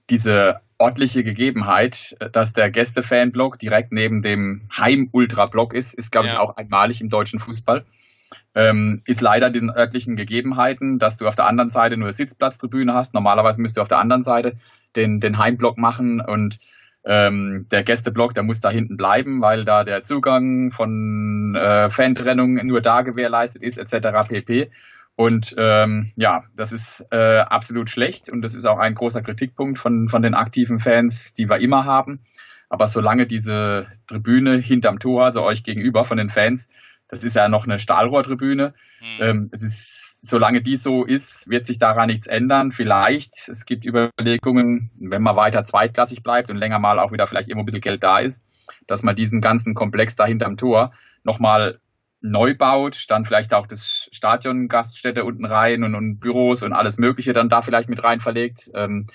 [0.09, 6.33] diese örtliche Gegebenheit, dass der Gäste-Fanblock direkt neben dem Heim-Ultra-Block ist, ist, glaube ja.
[6.33, 7.85] ich, auch einmalig im deutschen Fußball.
[8.53, 13.13] Ähm, ist leider den örtlichen Gegebenheiten, dass du auf der anderen Seite nur Sitzplatztribüne hast.
[13.13, 14.55] Normalerweise müsst du auf der anderen Seite
[14.95, 16.59] den, den Heimblock machen und
[17.05, 22.55] ähm, der Gästeblock, der muss da hinten bleiben, weil da der Zugang von äh, Fantrennung
[22.65, 24.27] nur da gewährleistet ist, etc.
[24.27, 24.71] pp.
[25.15, 29.79] Und ähm, ja, das ist äh, absolut schlecht und das ist auch ein großer Kritikpunkt
[29.79, 32.19] von, von den aktiven Fans, die wir immer haben.
[32.69, 36.67] Aber solange diese Tribüne hinterm Tor, also euch gegenüber von den Fans,
[37.15, 38.73] das ist ja noch eine Stahlrohrtribüne.
[39.21, 39.49] Mhm.
[39.53, 42.73] Es ist, solange die so ist, wird sich daran nichts ändern.
[42.73, 47.47] Vielleicht, es gibt Überlegungen, wenn man weiter zweitklassig bleibt und länger mal auch wieder vielleicht
[47.47, 48.43] immer ein bisschen Geld da ist,
[48.85, 50.91] dass man diesen ganzen Komplex da hinterm Tor
[51.23, 51.79] nochmal
[52.19, 56.97] neu baut, dann vielleicht auch das Stadion, Gaststätte unten rein und, und Büros und alles
[56.97, 58.69] Mögliche dann da vielleicht mit rein verlegt.
[58.73, 59.07] Ähm,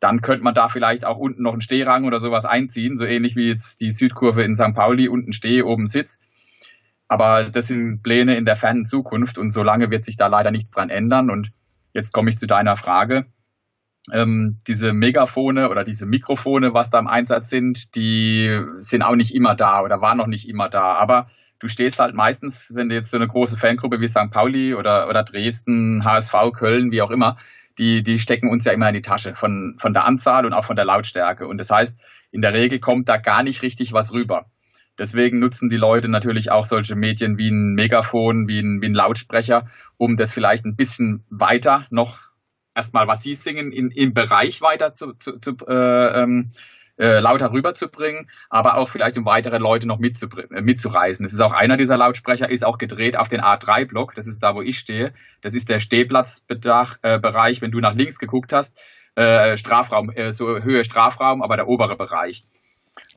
[0.00, 3.36] dann könnte man da vielleicht auch unten noch einen Stehrang oder sowas einziehen, so ähnlich
[3.36, 4.74] wie jetzt die Südkurve in St.
[4.74, 6.20] Pauli, unten Steh, oben Sitz.
[7.12, 10.70] Aber das sind Pläne in der fernen Zukunft und solange wird sich da leider nichts
[10.70, 11.28] dran ändern.
[11.28, 11.52] Und
[11.92, 13.26] jetzt komme ich zu deiner Frage.
[14.10, 19.34] Ähm, diese Megafone oder diese Mikrofone, was da im Einsatz sind, die sind auch nicht
[19.34, 20.94] immer da oder waren noch nicht immer da.
[20.94, 21.26] Aber
[21.58, 24.30] du stehst halt meistens, wenn du jetzt so eine große Fangruppe wie St.
[24.30, 27.36] Pauli oder, oder Dresden, HSV, Köln, wie auch immer,
[27.76, 30.64] die, die stecken uns ja immer in die Tasche von, von der Anzahl und auch
[30.64, 31.46] von der Lautstärke.
[31.46, 31.94] Und das heißt,
[32.30, 34.46] in der Regel kommt da gar nicht richtig was rüber.
[34.98, 38.94] Deswegen nutzen die Leute natürlich auch solche Medien wie ein Megafon, wie ein, wie ein
[38.94, 42.32] Lautsprecher, um das vielleicht ein bisschen weiter noch
[42.74, 46.50] erstmal, was sie singen, in, im Bereich weiter zu, zu, zu äh, ähm,
[46.98, 51.24] äh, lauter rüberzubringen, aber auch vielleicht um weitere Leute noch äh, mitzureisen.
[51.24, 54.14] Das ist auch einer dieser Lautsprecher, ist auch gedreht auf den A3-Block.
[54.14, 55.12] Das ist da, wo ich stehe.
[55.40, 58.78] Das ist der Stehplatzbereich, äh, wenn du nach links geguckt hast.
[59.14, 62.42] Äh, Strafraum, äh, so Höhe Strafraum, aber der obere Bereich.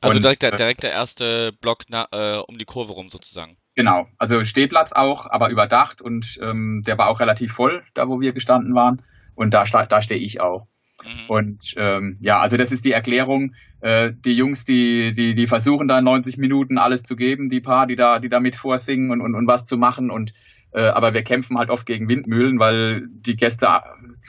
[0.00, 3.10] Also Und, direkt, der, äh, direkt der erste Block na, äh, um die Kurve rum
[3.10, 3.56] sozusagen.
[3.74, 8.20] Genau, also Stehplatz auch, aber überdacht und ähm, der war auch relativ voll, da wo
[8.20, 9.02] wir gestanden waren.
[9.34, 10.66] Und da, da stehe ich auch.
[11.04, 11.28] Mhm.
[11.28, 13.54] Und ähm, ja, also das ist die Erklärung.
[13.80, 17.86] Äh, die Jungs, die, die, die versuchen da 90 Minuten alles zu geben, die paar,
[17.86, 20.10] die da, die da mit vorsingen und, und, und was zu machen.
[20.10, 20.32] Und
[20.72, 23.68] aber wir kämpfen halt oft gegen Windmühlen, weil die Gäste,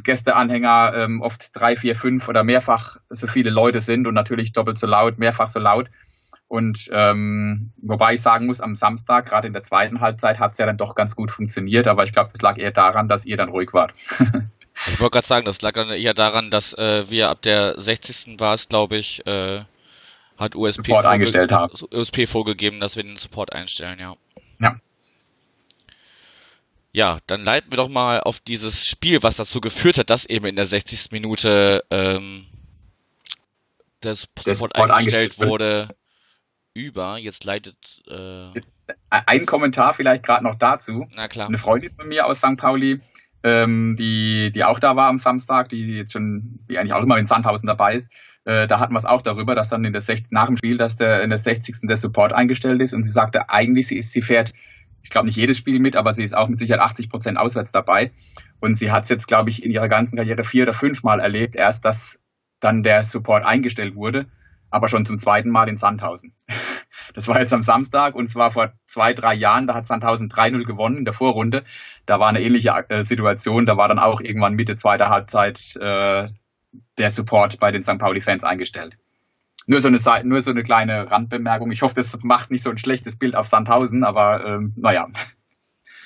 [0.04, 4.78] Gästeanhänger ähm, oft drei, vier, fünf oder mehrfach so viele Leute sind und natürlich doppelt
[4.78, 5.89] so laut, mehrfach so laut.
[6.47, 10.58] Und ähm, wobei ich sagen muss, am Samstag, gerade in der zweiten Halbzeit, hat es
[10.58, 13.36] ja dann doch ganz gut funktioniert, aber ich glaube, es lag eher daran, dass ihr
[13.36, 13.93] dann ruhig wart.
[14.88, 18.39] ich wollte gerade sagen, das lag dann eher daran, dass äh, wir ab der 60.
[18.39, 19.65] war es, glaube ich, äh,
[20.38, 21.73] hat USP, Support eingestellt haben.
[21.93, 24.15] USP vorgegeben, dass wir den Support einstellen, ja.
[24.60, 24.78] Ja.
[26.97, 30.47] Ja, dann leiten wir doch mal auf dieses Spiel, was dazu geführt hat, dass eben
[30.47, 31.12] in der 60.
[31.12, 32.47] Minute ähm,
[34.01, 35.95] der Support eingestellt wurde
[36.73, 37.19] über.
[37.19, 38.01] Jetzt leitet.
[38.07, 38.49] Äh
[39.12, 41.05] Ein Kommentar vielleicht gerade noch dazu.
[41.13, 41.49] Na klar.
[41.49, 42.57] Eine Freundin von mir aus St.
[42.57, 42.99] Pauli,
[43.43, 47.19] ähm, die, die auch da war am Samstag, die jetzt schon, die eigentlich auch immer
[47.19, 48.12] in Sandhausen dabei ist,
[48.45, 50.79] äh, da hatten wir es auch darüber, dass dann in der 60, nach dem Spiel,
[50.79, 51.81] dass der in der 60.
[51.83, 54.53] der Support eingestellt ist und sie sagte, eigentlich sie ist, sie fährt,
[55.08, 57.72] ich glaube nicht jedes Spiel mit, aber sie ist auch mit Sicherheit 80 Prozent auswärts
[57.72, 58.12] dabei.
[58.60, 61.20] Und sie hat es jetzt, glaube ich, in ihrer ganzen Karriere vier oder fünf Mal
[61.20, 62.20] erlebt, erst dass
[62.60, 64.28] dann der Support eingestellt wurde
[64.70, 66.34] aber schon zum zweiten Mal in Sandhausen.
[67.13, 70.65] Das war jetzt am Samstag und zwar vor zwei, drei Jahren, da hat Sandhausen 3-0
[70.65, 71.63] gewonnen in der Vorrunde.
[72.06, 76.28] Da war eine ähnliche äh, Situation, da war dann auch irgendwann Mitte zweiter Halbzeit äh,
[76.98, 77.98] der Support bei den St.
[77.98, 78.98] Pauli-Fans eingestellt.
[79.67, 81.71] Nur so, eine, nur so eine kleine Randbemerkung.
[81.71, 85.08] Ich hoffe, das macht nicht so ein schlechtes Bild auf Sandhausen, aber ähm, naja.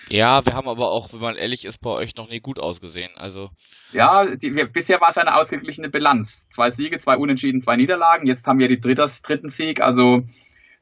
[0.09, 3.11] Ja, wir haben aber auch, wenn man ehrlich ist, bei euch noch nie gut ausgesehen.
[3.15, 3.51] Also
[3.93, 6.49] ja, die, wir, bisher war es eine ausgeglichene Bilanz.
[6.49, 8.27] Zwei Siege, zwei Unentschieden, zwei Niederlagen.
[8.27, 9.79] Jetzt haben wir die drittes, dritten Sieg.
[9.79, 10.23] Also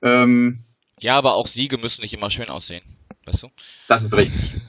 [0.02, 0.64] ähm,
[1.00, 2.84] ja, aber auch Siege müssen nicht immer schön aussehen,
[3.26, 3.50] weißt du?
[3.88, 4.56] Das ist richtig.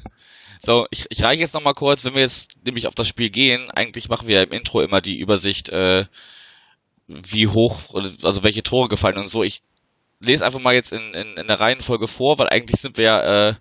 [0.63, 3.71] So, ich, ich reiche jetzt nochmal kurz, wenn wir jetzt nämlich auf das Spiel gehen.
[3.71, 6.05] Eigentlich machen wir im Intro immer die Übersicht, äh,
[7.11, 9.43] wie hoch, also welche Tore gefallen und so.
[9.43, 9.63] Ich
[10.21, 13.55] lese einfach mal jetzt in, in, in der Reihenfolge vor, weil eigentlich sind wir äh,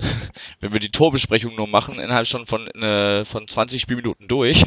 [0.60, 4.64] wenn wir die Torbesprechung nur machen, innerhalb schon von, äh, von 20 Spielminuten durch.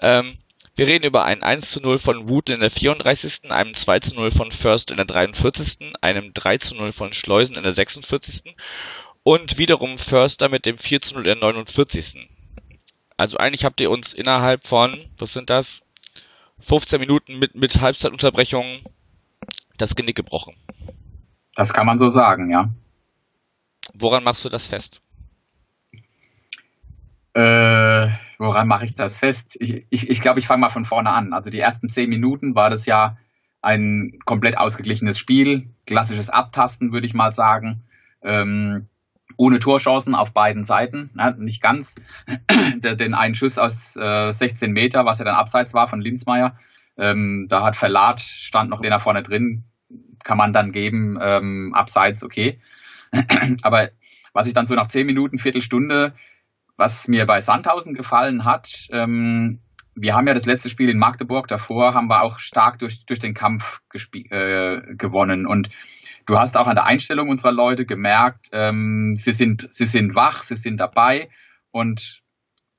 [0.00, 0.38] Ähm,
[0.76, 4.14] wir reden über ein 1 zu 0 von Wood in der 34., einem 2 zu
[4.16, 8.56] 0 von First in der 43., einem 3 zu 0 von Schleusen in der 46.
[9.22, 12.28] und wiederum Förster mit dem 4 zu 0 in der 49.
[13.16, 15.83] Also eigentlich habt ihr uns innerhalb von, was sind das?
[16.60, 18.80] 15 Minuten mit, mit Halbzeitunterbrechung
[19.76, 20.54] das Genick gebrochen.
[21.54, 22.70] Das kann man so sagen, ja.
[23.94, 25.00] Woran machst du das fest?
[27.34, 29.56] Äh, woran mache ich das fest?
[29.60, 31.32] Ich glaube, ich, ich, glaub, ich fange mal von vorne an.
[31.32, 33.16] Also die ersten zehn Minuten war das ja
[33.60, 37.82] ein komplett ausgeglichenes Spiel, klassisches Abtasten, würde ich mal sagen.
[38.22, 38.88] Ähm,
[39.36, 41.96] ohne Torchancen auf beiden Seiten, ja, nicht ganz.
[42.76, 46.56] Den einen Schuss aus äh, 16 Meter, was ja dann abseits war von Linsmeier,
[46.96, 49.64] ähm, da hat Verlat, stand noch den da vorne drin,
[50.22, 52.60] kann man dann geben, ähm, abseits, okay.
[53.62, 53.90] Aber
[54.32, 56.14] was ich dann so nach zehn Minuten, Viertelstunde,
[56.76, 59.60] was mir bei Sandhausen gefallen hat, ähm,
[59.96, 63.20] wir haben ja das letzte Spiel in Magdeburg, davor haben wir auch stark durch, durch
[63.20, 65.46] den Kampf äh, gewonnen.
[65.46, 65.70] Und
[66.26, 70.42] du hast auch an der Einstellung unserer Leute gemerkt, ähm, sie, sind, sie sind wach,
[70.42, 71.28] sie sind dabei.
[71.70, 72.22] Und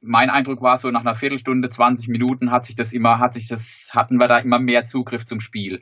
[0.01, 3.47] mein Eindruck war so, nach einer Viertelstunde, 20 Minuten hat sich das immer, hat sich
[3.47, 5.81] das, hatten wir da immer mehr Zugriff zum Spiel.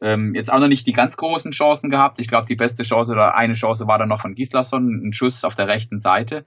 [0.00, 2.20] Ähm, jetzt auch noch nicht die ganz großen Chancen gehabt.
[2.20, 5.44] Ich glaube, die beste Chance oder eine Chance war dann noch von Gislason, ein Schuss
[5.44, 6.44] auf der rechten Seite.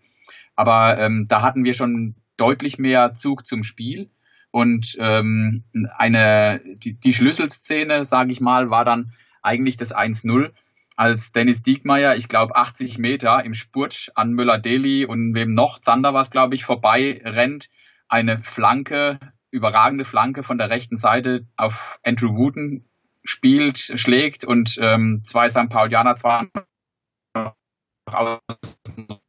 [0.55, 4.09] Aber ähm, da hatten wir schon deutlich mehr Zug zum Spiel.
[4.51, 5.63] Und ähm,
[5.97, 10.51] eine die, die Schlüsselszene, sage ich mal, war dann eigentlich das 1-0,
[10.95, 16.13] als Dennis Diekmeyer, ich glaube 80 Meter im Spurt an Müller-Deli und wem noch, Zander
[16.13, 17.69] war es, glaube ich, vorbei rennt,
[18.09, 22.85] eine Flanke, überragende Flanke von der rechten Seite auf Andrew Wooten
[23.23, 25.69] spielt, schlägt und ähm, zwei St.
[25.69, 26.47] Paulianer zwar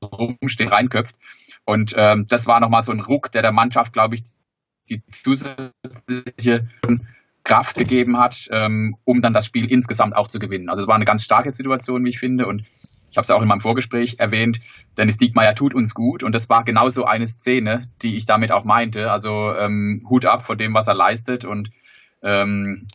[0.02, 1.16] rumstehen, reinköpft.
[1.64, 4.24] Und ähm, das war nochmal so ein Ruck, der der Mannschaft, glaube ich,
[4.88, 6.68] die zusätzliche
[7.44, 10.68] Kraft gegeben hat, ähm, um dann das Spiel insgesamt auch zu gewinnen.
[10.68, 12.46] Also es war eine ganz starke Situation, wie ich finde.
[12.46, 12.64] Und
[13.10, 14.60] ich habe es auch in meinem Vorgespräch erwähnt,
[14.96, 16.22] Dennis Diekmeyer tut uns gut.
[16.22, 19.10] Und das war genauso eine Szene, die ich damit auch meinte.
[19.10, 21.44] Also ähm, Hut ab vor dem, was er leistet.
[21.44, 21.70] Und
[22.22, 22.88] ähm,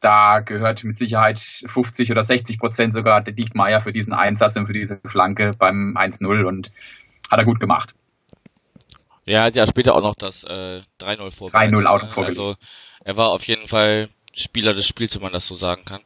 [0.00, 4.66] da gehört mit Sicherheit 50 oder 60 Prozent sogar der Diekmeyer für diesen Einsatz und
[4.66, 6.70] für diese Flanke beim 1-0 und
[7.30, 7.94] hat er gut gemacht.
[9.26, 11.74] Ja, er hat ja später auch noch das äh, 3-0 vorgelegt.
[11.74, 12.38] 3-0 auch vorgelegt.
[12.38, 12.56] Also
[13.04, 16.02] er war auf jeden Fall Spieler des Spiels, wenn man das so sagen kann.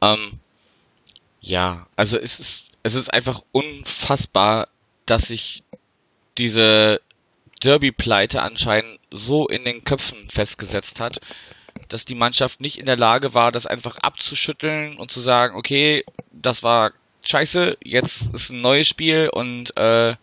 [0.00, 0.38] Ähm,
[1.40, 4.68] ja, also es ist, es ist einfach unfassbar,
[5.06, 5.62] dass sich
[6.38, 7.00] diese
[7.62, 11.20] Derby-Pleite anscheinend so in den Köpfen festgesetzt hat,
[11.88, 16.04] dass die Mannschaft nicht in der Lage war, das einfach abzuschütteln und zu sagen, okay,
[16.32, 16.92] das war
[17.24, 20.14] scheiße, jetzt ist ein neues Spiel und äh,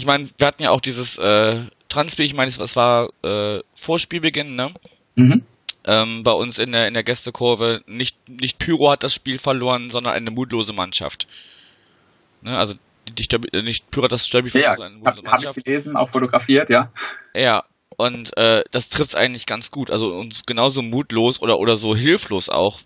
[0.00, 4.54] ich meine, wir hatten ja auch dieses äh, Transspiel, ich meine, es war äh, Vorspielbeginn,
[4.56, 4.72] ne?
[5.14, 5.42] Mhm.
[5.84, 7.82] Ähm, bei uns in der, in der Gästekurve.
[7.86, 11.26] Nicht, nicht Pyro hat das Spiel verloren, sondern eine mutlose Mannschaft.
[12.40, 12.56] Ne?
[12.56, 12.74] Also
[13.18, 16.70] nicht, nicht Pyro hat das Spiel verloren, ja, sondern eine Hab ich gelesen, auch fotografiert,
[16.70, 16.90] ja.
[17.34, 17.64] Ja,
[17.98, 19.90] und äh, das trifft es eigentlich ganz gut.
[19.90, 22.80] Also uns genauso mutlos oder, oder so hilflos auch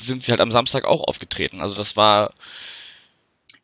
[0.00, 1.60] sind sie halt am Samstag auch aufgetreten.
[1.60, 2.32] Also das war.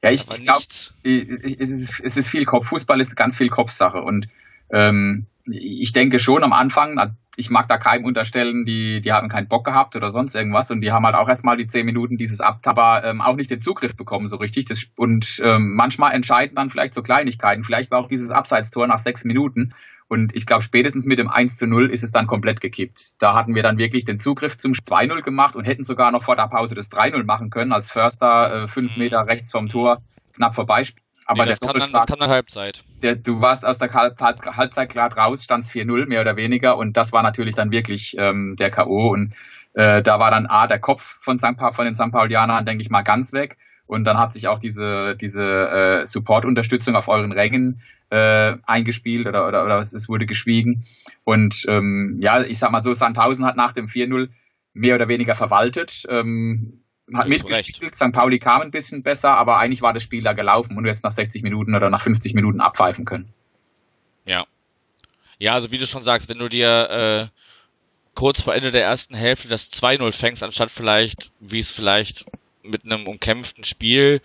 [0.02, 0.64] Ja, ich, ich glaube,
[1.04, 2.66] es ist, es ist viel Kopf.
[2.66, 4.02] Fußball ist ganz viel Kopfsache.
[4.02, 4.28] Und
[4.70, 6.98] ähm, ich denke schon am Anfang,
[7.36, 10.82] ich mag da keinem unterstellen, die, die haben keinen Bock gehabt oder sonst irgendwas und
[10.82, 13.60] die haben halt auch erstmal die zehn Minuten dieses Abt, aber ähm, auch nicht den
[13.60, 14.66] Zugriff bekommen so richtig.
[14.66, 17.64] Das, und ähm, manchmal entscheiden dann vielleicht so Kleinigkeiten.
[17.64, 19.72] Vielleicht war auch dieses Abseitstor nach sechs Minuten
[20.12, 23.22] und ich glaube, spätestens mit dem 1 zu 0 ist es dann komplett gekippt.
[23.22, 26.36] Da hatten wir dann wirklich den Zugriff zum 2-0 gemacht und hätten sogar noch vor
[26.36, 29.04] der Pause das 3-0 machen können, als Förster äh, fünf mhm.
[29.04, 30.02] Meter rechts vom Tor
[30.34, 30.84] knapp vorbei
[31.24, 32.84] aber nee, der kam dann, Halbzeit.
[33.00, 36.76] Der, du warst aus der Halbzeit, Halbzeit klar raus, stand es 4-0 mehr oder weniger
[36.76, 39.12] und das war natürlich dann wirklich ähm, der K.O.
[39.12, 39.32] und
[39.72, 41.56] äh, da war dann A, der Kopf von, St.
[41.56, 42.10] Pa von den St.
[42.10, 43.56] Paulianern, denke ich mal, ganz weg.
[43.92, 49.46] Und dann hat sich auch diese, diese äh, Support-Unterstützung auf euren Rängen äh, eingespielt oder,
[49.46, 50.84] oder, oder es, es wurde geschwiegen.
[51.24, 54.30] Und ähm, ja, ich sag mal so, Sandhausen hat nach dem 4-0
[54.72, 56.06] mehr oder weniger verwaltet.
[56.08, 56.80] Ähm,
[57.12, 58.12] hat mitgespielt, St.
[58.12, 61.04] Pauli kam ein bisschen besser, aber eigentlich war das Spiel da gelaufen und du jetzt
[61.04, 63.28] nach 60 Minuten oder nach 50 Minuten abpfeifen können.
[64.24, 64.46] Ja.
[65.38, 67.38] Ja, also wie du schon sagst, wenn du dir äh,
[68.14, 72.24] kurz vor Ende der ersten Hälfte das 2-0 fängst, anstatt vielleicht, wie es vielleicht
[72.62, 74.20] mit einem umkämpften Spiel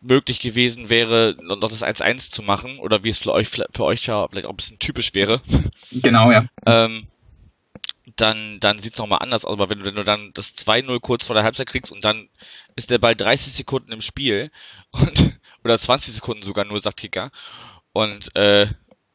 [0.00, 4.04] möglich gewesen wäre, noch das 1-1 zu machen, oder wie es für euch, für euch
[4.06, 5.40] ja vielleicht auch ein bisschen typisch wäre.
[5.92, 6.46] Genau, ja.
[6.66, 7.06] Ähm,
[8.16, 9.52] dann, dann sieht es nochmal anders aus.
[9.52, 12.28] Aber wenn du, wenn du dann das 2-0 kurz vor der Halbzeit kriegst und dann
[12.74, 14.50] ist der Ball 30 Sekunden im Spiel
[14.90, 17.30] und oder 20 Sekunden sogar nur, sagt Kicker.
[17.92, 18.66] Und äh,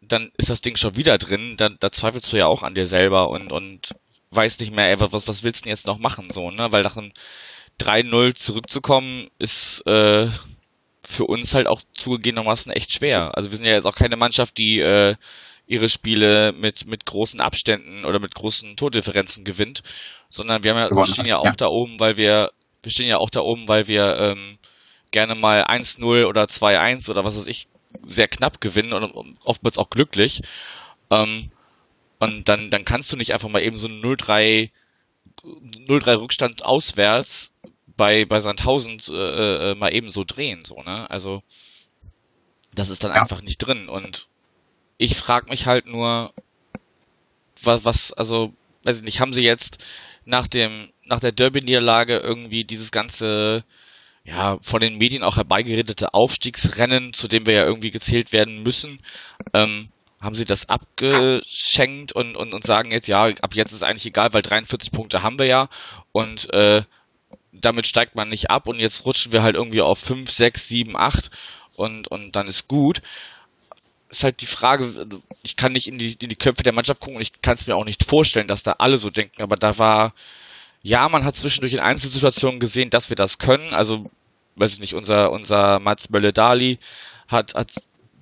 [0.02, 2.86] dann ist das Ding schon wieder drin, dann da zweifelst du ja auch an dir
[2.86, 3.96] selber und, und
[4.32, 6.72] weißt nicht mehr, ey, was, was willst du denn jetzt noch machen, so, ne?
[6.72, 7.12] Weil nach einem
[7.80, 10.30] 3-0 zurückzukommen, ist äh,
[11.04, 13.30] für uns halt auch zugegebenermaßen echt schwer.
[13.34, 15.16] Also wir sind ja jetzt auch keine Mannschaft, die äh,
[15.68, 19.84] ihre Spiele mit, mit großen Abständen oder mit großen Tordifferenzen gewinnt,
[20.30, 21.54] sondern wir, haben ja, wir stehen ja auch ja.
[21.56, 22.52] da oben, weil wir,
[22.84, 24.58] wir stehen ja auch da oben, weil wir ähm,
[25.12, 27.68] gerne mal 1-0 oder 2-1 oder was weiß ich
[28.06, 30.42] sehr knapp gewinnen und oftmals auch glücklich.
[31.10, 31.52] Ähm,
[32.20, 34.70] und dann, dann kannst du nicht einfach mal eben so 0-3
[35.44, 37.52] 0-3 Rückstand auswärts
[37.98, 41.10] bei, bei Sandhausen äh, äh, mal eben so drehen, so, ne?
[41.10, 41.44] Also,
[42.74, 43.22] das ist dann ja.
[43.22, 43.90] einfach nicht drin.
[43.90, 44.28] Und
[44.98, 46.34] ich frage mich halt nur,
[47.64, 49.84] was, was, also, weiß ich nicht, haben sie jetzt
[50.26, 53.64] nach dem, nach der Derby-Niederlage irgendwie dieses ganze,
[54.24, 59.00] ja, von den Medien auch herbeigeredete Aufstiegsrennen, zu dem wir ja irgendwie gezählt werden müssen,
[59.54, 59.90] ähm,
[60.22, 64.34] haben sie das abgeschenkt und, und, und sagen jetzt, ja, ab jetzt ist eigentlich egal,
[64.34, 65.70] weil 43 Punkte haben wir ja
[66.12, 66.84] und äh,
[67.52, 70.96] damit steigt man nicht ab und jetzt rutschen wir halt irgendwie auf 5, 6, 7,
[70.96, 71.30] 8
[71.76, 73.02] und, und dann ist gut
[74.10, 75.06] ist halt die Frage,
[75.44, 77.68] ich kann nicht in die, in die Köpfe der Mannschaft gucken und ich kann es
[77.68, 80.14] mir auch nicht vorstellen, dass da alle so denken, aber da war,
[80.82, 84.10] ja, man hat zwischendurch in Einzelsituationen gesehen, dass wir das können, also,
[84.56, 86.80] weiß ich nicht, unser, unser Mats Mölle-Dali
[87.28, 87.72] hat, hat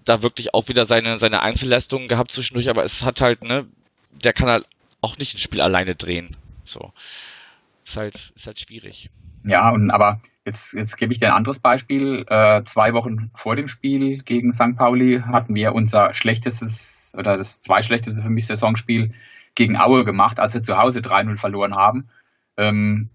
[0.05, 3.67] da wirklich auch wieder seine, seine Einzelleistungen gehabt zwischendurch, aber es hat halt, ne,
[4.11, 4.65] der kann halt
[5.01, 6.35] auch nicht ein Spiel alleine drehen,
[6.65, 6.91] so.
[7.85, 9.09] Ist halt, ist halt schwierig.
[9.43, 12.25] Ja, und aber jetzt, jetzt gebe ich dir ein anderes Beispiel.
[12.27, 14.75] Äh, zwei Wochen vor dem Spiel gegen St.
[14.75, 19.13] Pauli hatten wir unser schlechtestes oder das zweischlechteste für mich Saisonspiel
[19.53, 22.09] gegen Aue gemacht, als wir zu Hause 3-0 verloren haben,
[22.57, 23.09] ähm,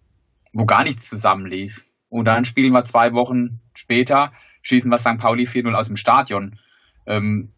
[0.53, 1.85] wo gar nichts zusammenlief.
[2.09, 5.19] Und dann spielen wir zwei Wochen später, schießen wir St.
[5.19, 6.59] Pauli 4-0 aus dem Stadion.
[7.07, 7.53] Ähm,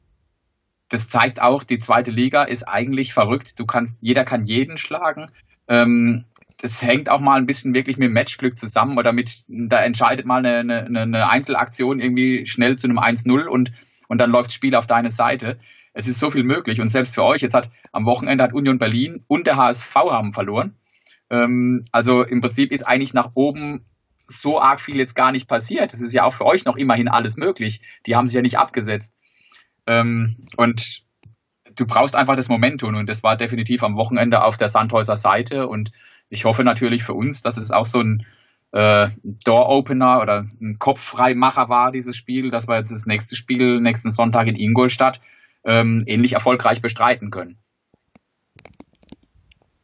[0.88, 3.59] das zeigt auch, die zweite Liga ist eigentlich verrückt.
[3.59, 5.31] Du kannst, jeder kann jeden schlagen.
[5.68, 6.25] Ähm,
[6.62, 10.46] das hängt auch mal ein bisschen wirklich mit Matchglück zusammen oder mit, da entscheidet mal
[10.46, 13.72] eine, eine, eine Einzelaktion irgendwie schnell zu einem 1-0 und,
[14.07, 15.59] und dann läuft das Spiel auf deine Seite.
[15.92, 18.79] Es ist so viel möglich und selbst für euch, jetzt hat am Wochenende hat Union
[18.79, 20.77] Berlin und der HSV haben verloren.
[21.31, 23.85] Ähm, also im Prinzip ist eigentlich nach oben
[24.27, 25.92] so arg viel jetzt gar nicht passiert.
[25.92, 27.81] Es ist ja auch für euch noch immerhin alles möglich.
[28.07, 29.16] Die haben sich ja nicht abgesetzt.
[29.88, 31.03] Ähm, und
[31.75, 35.66] du brauchst einfach das Momentum und das war definitiv am Wochenende auf der Sandhäuser Seite
[35.66, 35.90] und
[36.33, 38.25] ich hoffe natürlich für uns, dass es auch so ein
[38.73, 42.51] äh, Door-Opener oder ein Kopffreimacher war, dieses Spiel.
[42.51, 45.21] Das war jetzt das nächste Spiel nächsten Sonntag in Ingolstadt.
[45.64, 47.59] ähm, ähnlich erfolgreich bestreiten können.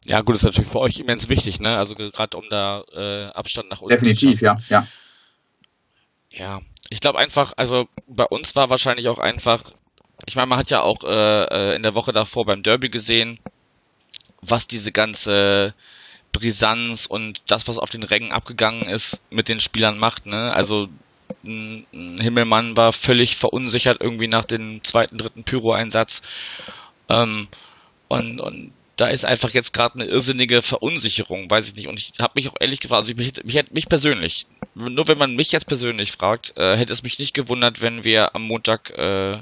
[0.06, 1.76] Ja, gut, ist natürlich für euch immens wichtig, ne?
[1.76, 4.88] Also gerade um da äh, Abstand nach unten Definitiv, ja, ja.
[6.30, 9.62] Ja, ich glaube einfach, also bei uns war wahrscheinlich auch einfach,
[10.26, 13.38] ich meine, man hat ja auch äh, äh, in der Woche davor beim Derby gesehen,
[14.40, 15.74] was diese ganze
[16.32, 20.52] Brisanz und das, was auf den Rängen abgegangen ist, mit den Spielern macht, ne?
[20.54, 20.88] Also
[21.44, 21.86] ein
[22.20, 26.22] Himmelmann war völlig verunsichert irgendwie nach dem zweiten, dritten Pyro-Einsatz.
[27.08, 27.48] Ähm,
[28.08, 31.88] und, und da ist einfach jetzt gerade eine irrsinnige Verunsicherung, weiß ich nicht.
[31.88, 35.34] Und ich habe mich auch ehrlich gefragt, also mich, mich, mich persönlich, nur wenn man
[35.36, 39.38] mich jetzt persönlich fragt, äh, hätte es mich nicht gewundert, wenn wir am Montag äh,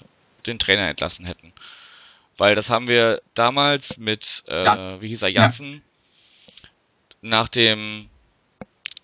[0.47, 1.53] den Trainer entlassen hätten.
[2.37, 5.81] Weil das haben wir damals mit, äh, wie hieß er, Janssen, ja.
[7.29, 8.09] Nach dem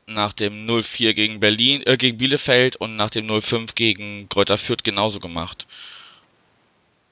[0.07, 4.85] nach dem 0-4 gegen Berlin, äh, gegen Bielefeld und nach dem 0-5 gegen Kräuter Fürth
[4.85, 5.67] genauso gemacht.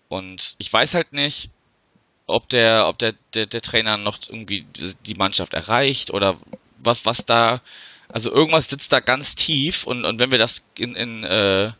[0.09, 1.51] Und ich weiß halt nicht,
[2.27, 4.67] ob der, ob der, der, der Trainer noch irgendwie
[5.07, 6.37] die Mannschaft erreicht oder
[6.79, 7.61] was, was da,
[8.09, 11.73] also irgendwas sitzt da ganz tief und, und wenn wir das in, in äh,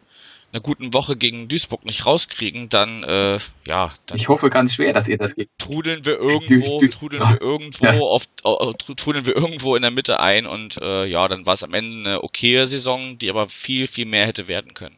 [0.53, 3.93] einer guten Woche gegen Duisburg nicht rauskriegen, dann äh, ja.
[4.07, 5.49] Dann ich hoffe ganz schwer, dass ihr das geht.
[5.59, 7.99] Trudeln wir irgendwo, Duis, trudeln wir irgendwo ja.
[7.99, 11.63] auf, uh, trudeln wir irgendwo in der Mitte ein und äh, ja, dann war es
[11.63, 14.97] am Ende eine okaye Saison, die aber viel, viel mehr hätte werden können.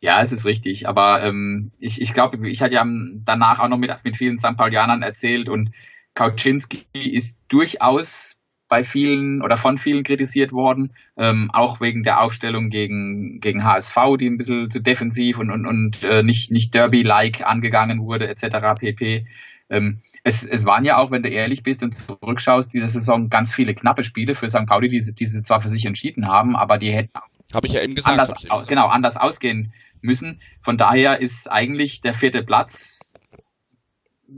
[0.00, 0.88] Ja, es ist richtig.
[0.88, 2.84] Aber ähm, ich, ich glaube, ich hatte ja
[3.24, 4.56] danach auch noch mit, mit vielen St.
[4.56, 5.70] Paulianern erzählt und
[6.14, 8.39] Kauczynski ist durchaus
[8.70, 13.96] bei vielen oder von vielen kritisiert worden, ähm, auch wegen der Aufstellung gegen, gegen HSV,
[14.18, 18.78] die ein bisschen zu defensiv und, und, und äh, nicht, nicht Derby-like angegangen wurde, etc.
[18.78, 19.26] pp.
[19.68, 23.52] Ähm, es, es waren ja auch, wenn du ehrlich bist und zurückschaust, diese Saison ganz
[23.52, 24.66] viele knappe Spiele für St.
[24.66, 27.10] Pauli, die, die sie zwar für sich entschieden haben, aber die hätten
[27.52, 28.12] Habe ich ja eben gesagt.
[28.12, 30.40] Anders, eben genau, anders ausgehen müssen.
[30.60, 33.14] Von daher ist eigentlich der vierte Platz,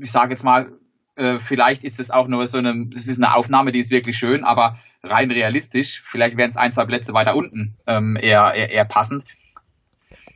[0.01, 0.73] ich sage jetzt mal,
[1.16, 4.16] äh, vielleicht ist es auch nur so eine, das ist eine Aufnahme, die ist wirklich
[4.16, 8.70] schön, aber rein realistisch, vielleicht wären es ein, zwei Plätze weiter unten ähm, eher, eher,
[8.70, 9.25] eher passend.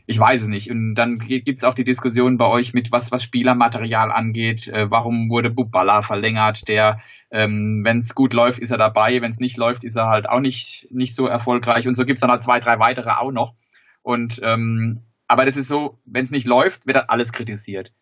[0.08, 0.70] Ich weiß es nicht.
[0.70, 4.68] Und dann gibt es auch die Diskussion bei euch mit, was, was Spielermaterial angeht.
[4.68, 6.68] Äh, warum wurde Bubala verlängert?
[6.68, 7.00] Der,
[7.32, 9.20] ähm, wenn es gut läuft, ist er dabei.
[9.20, 11.88] Wenn es nicht läuft, ist er halt auch nicht, nicht so erfolgreich.
[11.88, 13.54] Und so gibt es dann halt zwei, drei weitere auch noch.
[14.02, 17.92] Und ähm, aber das ist so, wenn es nicht läuft, wird dann alles kritisiert.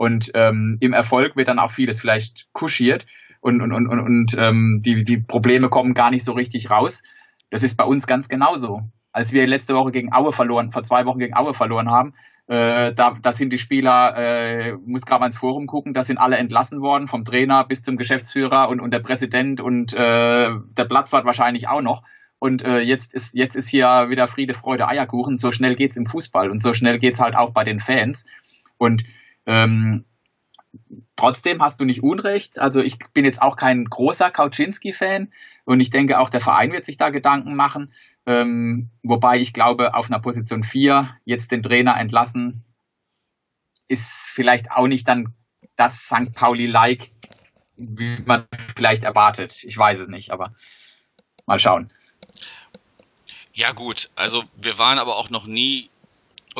[0.00, 3.04] Und ähm, im Erfolg wird dann auch vieles vielleicht kuschiert
[3.42, 7.02] und, und, und, und, und ähm, die, die Probleme kommen gar nicht so richtig raus.
[7.50, 8.80] Das ist bei uns ganz genauso.
[9.12, 12.14] Als wir letzte Woche gegen Aue verloren, vor zwei Wochen gegen Aue verloren haben,
[12.46, 16.16] äh, da, da sind die Spieler, äh, muss gerade mal ins Forum gucken, da sind
[16.16, 20.84] alle entlassen worden, vom Trainer bis zum Geschäftsführer und, und der Präsident und äh, der
[20.86, 22.04] Platzwart wahrscheinlich auch noch.
[22.38, 25.36] Und äh, jetzt ist jetzt ist hier wieder Friede, Freude, Eierkuchen.
[25.36, 28.24] So schnell geht's im Fußball und so schnell geht's halt auch bei den Fans.
[28.78, 29.04] Und
[29.46, 30.04] ähm,
[31.16, 32.58] trotzdem hast du nicht Unrecht.
[32.58, 35.32] Also ich bin jetzt auch kein großer Kauczynski-Fan
[35.64, 37.92] und ich denke auch der Verein wird sich da Gedanken machen.
[38.26, 42.64] Ähm, wobei ich glaube, auf einer Position 4 jetzt den Trainer entlassen,
[43.88, 45.34] ist vielleicht auch nicht dann
[45.76, 46.32] das St.
[46.34, 47.10] Pauli-like,
[47.76, 49.64] wie man vielleicht erwartet.
[49.64, 50.54] Ich weiß es nicht, aber
[51.46, 51.92] mal schauen.
[53.52, 54.10] Ja, gut.
[54.14, 55.89] Also wir waren aber auch noch nie.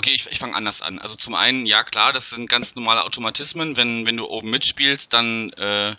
[0.00, 0.98] Okay, ich, ich fange anders an.
[0.98, 3.76] Also zum einen, ja klar, das sind ganz normale Automatismen.
[3.76, 5.94] Wenn, wenn du oben mitspielst, dann äh,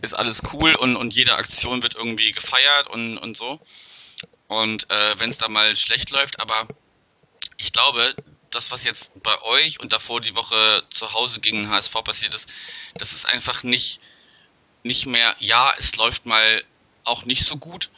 [0.00, 3.60] ist alles cool und, und jede Aktion wird irgendwie gefeiert und, und so.
[4.48, 6.66] Und äh, wenn es da mal schlecht läuft, aber
[7.58, 8.16] ich glaube,
[8.48, 12.48] das, was jetzt bei euch und davor die Woche zu Hause gegen HSV passiert ist,
[12.94, 14.00] das ist einfach nicht,
[14.84, 16.64] nicht mehr, ja, es läuft mal
[17.04, 17.90] auch nicht so gut,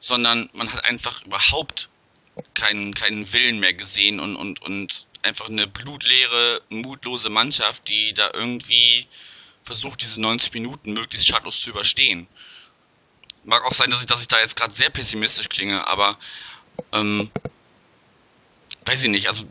[0.00, 1.90] sondern man hat einfach überhaupt
[2.54, 8.30] keinen, keinen Willen mehr gesehen und, und, und einfach eine blutleere, mutlose Mannschaft, die da
[8.32, 9.06] irgendwie
[9.64, 12.26] versucht, diese 90 Minuten möglichst schadlos zu überstehen.
[13.44, 16.18] Mag auch sein, dass ich, dass ich da jetzt gerade sehr pessimistisch klinge, aber
[16.92, 17.30] ähm,
[18.86, 19.28] weiß ich nicht.
[19.28, 19.44] Also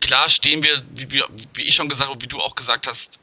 [0.00, 1.22] klar stehen wir, wie, wie,
[1.54, 3.18] wie ich schon gesagt habe, wie du auch gesagt hast,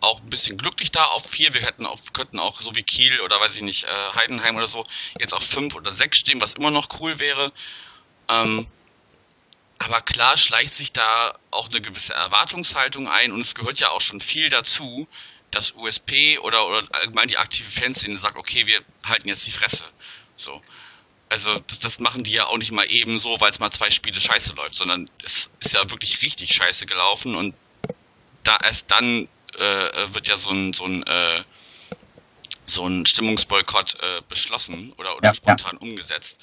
[0.00, 1.54] auch ein bisschen glücklich da auf vier.
[1.54, 4.66] Wir hätten auch, könnten auch so wie Kiel oder weiß ich nicht, äh, Heidenheim oder
[4.66, 4.84] so
[5.18, 7.52] jetzt auf fünf oder sechs stehen, was immer noch cool wäre.
[8.28, 8.66] Ähm,
[9.78, 14.00] aber klar schleicht sich da auch eine gewisse Erwartungshaltung ein und es gehört ja auch
[14.00, 15.08] schon viel dazu,
[15.50, 19.84] dass USP oder, oder allgemein die aktive Fanszene sagt, okay, wir halten jetzt die Fresse.
[20.36, 20.60] So.
[21.28, 23.90] Also das, das machen die ja auch nicht mal eben so, weil es mal zwei
[23.90, 27.54] Spiele scheiße läuft, sondern es ist ja wirklich richtig scheiße gelaufen und
[28.42, 31.42] da erst dann äh, wird ja so ein, so ein, äh,
[32.66, 35.80] so ein Stimmungsboykott äh, beschlossen oder, oder ja, spontan ja.
[35.80, 36.38] umgesetzt.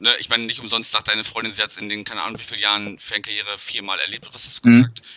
[0.00, 2.44] Ne, ich meine, nicht umsonst sagt deine Freundin, sie hat in den, keine Ahnung, wie
[2.44, 5.00] vielen Jahren Fankarriere viermal erlebt, was hast du gesagt?
[5.00, 5.08] Mhm.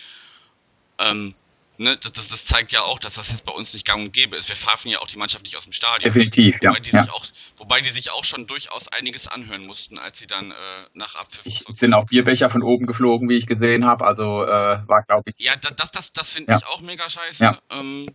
[0.98, 1.34] Ähm,
[1.78, 4.36] ne, das, das, zeigt ja auch, dass das jetzt bei uns nicht gang und gäbe
[4.36, 4.48] ist.
[4.48, 6.12] Wir pfeifen ja auch die Mannschaft nicht aus dem Stadion.
[6.12, 6.80] Definitiv, wobei ja.
[6.80, 7.02] Die ja.
[7.04, 7.26] Sich auch,
[7.56, 10.54] wobei die sich auch schon durchaus einiges anhören mussten, als sie dann äh,
[10.94, 11.42] nach Abpfiff...
[11.44, 14.04] Ich, es sind auch Bierbecher von oben geflogen, wie ich gesehen habe.
[14.04, 14.48] Also äh,
[14.88, 15.38] war, glaube ich...
[15.38, 16.58] Ja, das, das, das finde Ja.
[16.58, 17.44] ich auch mega scheiße.
[17.44, 17.60] Ja.
[17.70, 18.08] Ähm,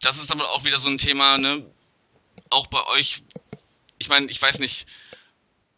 [0.00, 1.64] das ist aber auch wieder so ein Thema, ne?
[2.50, 3.22] Auch bei euch,
[4.04, 4.86] ich meine, ich weiß nicht,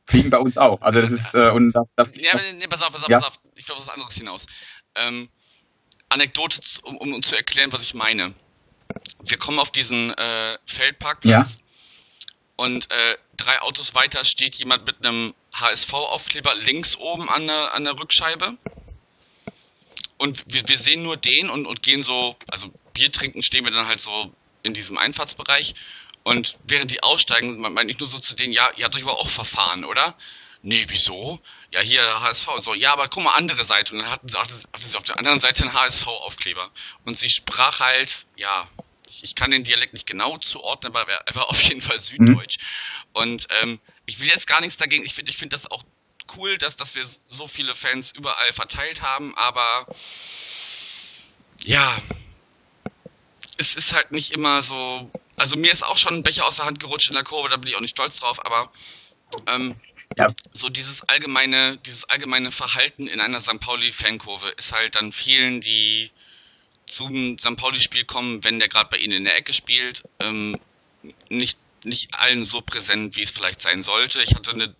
[0.05, 0.83] Fliegen bei uns auch.
[0.83, 1.35] Also das ist...
[1.35, 3.19] Äh, und das, das, Nee, nee, pass auf, pass auf, Ja.
[3.21, 3.41] pass auf.
[3.55, 4.47] Ich auf was anderes hinaus.
[4.97, 5.29] Ähm,
[6.09, 8.35] Anekdote, um, um zu erklären, was ich meine.
[9.25, 11.59] Wir kommen auf diesen äh, Feldparkplatz
[12.57, 17.85] und äh, drei Autos weiter steht jemand mit einem HSV-Aufkleber links oben an der, an
[17.85, 18.57] der Rückscheibe.
[20.19, 23.73] Und wir, wir sehen nur den und, und gehen so, also Bier trinken stehen wir
[23.73, 25.75] dann halt so in diesem Einfahrtsbereich.
[26.27, 29.03] Und während die aussteigen, me- meine ich nur so zu denen, ja, ihr habt euch
[29.05, 30.17] aber auch verfahren, oder?
[30.61, 31.39] Nee, wieso?
[31.71, 32.49] Ja, hier HSV.
[32.59, 33.93] So, ja, aber guck mal, andere Seite.
[33.93, 36.73] Und dann hatten sie, hatten sie auf der anderen Seite einen HSV-Aufkleber.
[37.05, 38.67] Und sie sprach halt, ja,
[39.23, 42.57] ich, kann den Dialekt nicht genau zuordnen, aber er war auf jeden Fall Süddeutsch.
[43.13, 45.05] Und ähm, ich will jetzt gar nichts dagegen.
[45.05, 45.85] Ich finde ich finde das auch
[46.37, 49.87] cool, dass, dass wir so viele Fans überall verteilt haben, aber
[51.63, 51.97] ja,
[53.59, 55.09] es ist halt nicht immer so.
[55.37, 57.57] Also mir ist auch schon ein Becher aus der Hand gerutscht in der Kurve, da
[57.57, 58.73] bin ich auch nicht stolz drauf, aber
[59.47, 59.75] ähm,
[60.17, 60.35] Ja.
[60.53, 63.61] so dieses allgemeine, dieses allgemeine Verhalten in einer St.
[63.61, 66.11] Pauli-Fankurve ist halt dann vielen, die
[66.87, 67.57] zum St.
[67.57, 70.59] Pauli-Spiel kommen, wenn der gerade bei ihnen in der Ecke spielt, ähm,
[71.29, 74.23] nicht, nicht allen so präsent, wie es vielleicht sein sollte.
[74.23, 74.75] Ich hatte eine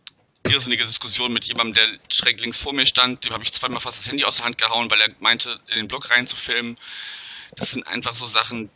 [0.49, 3.25] irrsinnige Diskussion mit jemandem, der schräg links vor mir stand.
[3.25, 5.77] Dem habe ich zweimal fast das Handy aus der Hand gehauen, weil er meinte, in
[5.77, 6.79] den Block reinzufilmen.
[7.57, 8.71] Das sind einfach so Sachen,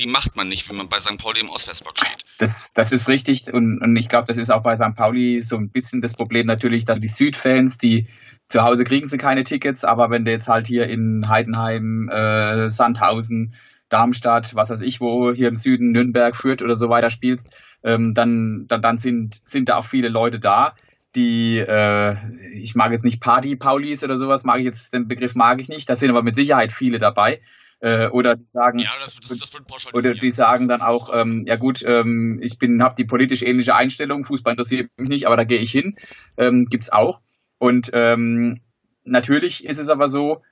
[0.00, 1.18] die macht man nicht, wenn man bei St.
[1.18, 2.24] Pauli im Auswärtsblock steht.
[2.38, 4.96] Das, das ist richtig und, und ich glaube, das ist auch bei St.
[4.96, 8.06] Pauli so ein bisschen das Problem natürlich, dass die Südfans, die
[8.48, 12.68] zu Hause kriegen sie keine Tickets, aber wenn du jetzt halt hier in Heidenheim, äh,
[12.70, 13.54] Sandhausen,
[13.90, 17.48] Darmstadt, was weiß ich wo, hier im Süden, Nürnberg, Fürth oder so weiter spielst,
[17.82, 20.74] ähm, dann, dann, dann sind, sind da auch viele Leute da,
[21.14, 22.16] die, äh,
[22.54, 25.88] ich mag jetzt nicht Party-Paulis oder sowas, mag ich jetzt, den Begriff mag ich nicht,
[25.88, 27.40] da sind aber mit Sicherheit viele dabei.
[27.80, 31.56] Äh, oder die sagen, Ja, das, das, das oder die sagen dann auch, ähm, ja
[31.56, 35.44] gut, ähm, ich bin, habe die politisch ähnliche Einstellung, Fußball interessiert mich nicht, aber da
[35.44, 35.96] gehe ich hin.
[36.36, 37.20] Ähm, gibt's auch.
[37.58, 38.58] Und ähm,
[39.04, 40.42] natürlich ist es aber so,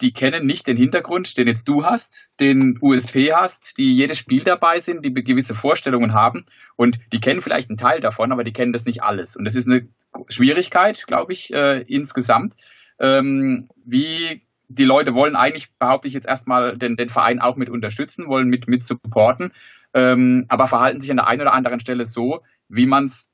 [0.00, 4.44] die kennen nicht den Hintergrund, den jetzt du hast, den USP hast, die jedes Spiel
[4.44, 6.44] dabei sind, die gewisse Vorstellungen haben
[6.76, 9.36] und die kennen vielleicht einen Teil davon, aber die kennen das nicht alles.
[9.36, 9.88] Und das ist eine
[10.28, 12.54] Schwierigkeit, glaube ich, äh, insgesamt.
[13.00, 17.70] Ähm, wie die Leute wollen eigentlich, behaupte ich jetzt erstmal, den, den Verein auch mit
[17.70, 19.52] unterstützen, wollen mit, mit supporten,
[19.94, 23.28] ähm, aber verhalten sich an der einen oder anderen Stelle so, wie man es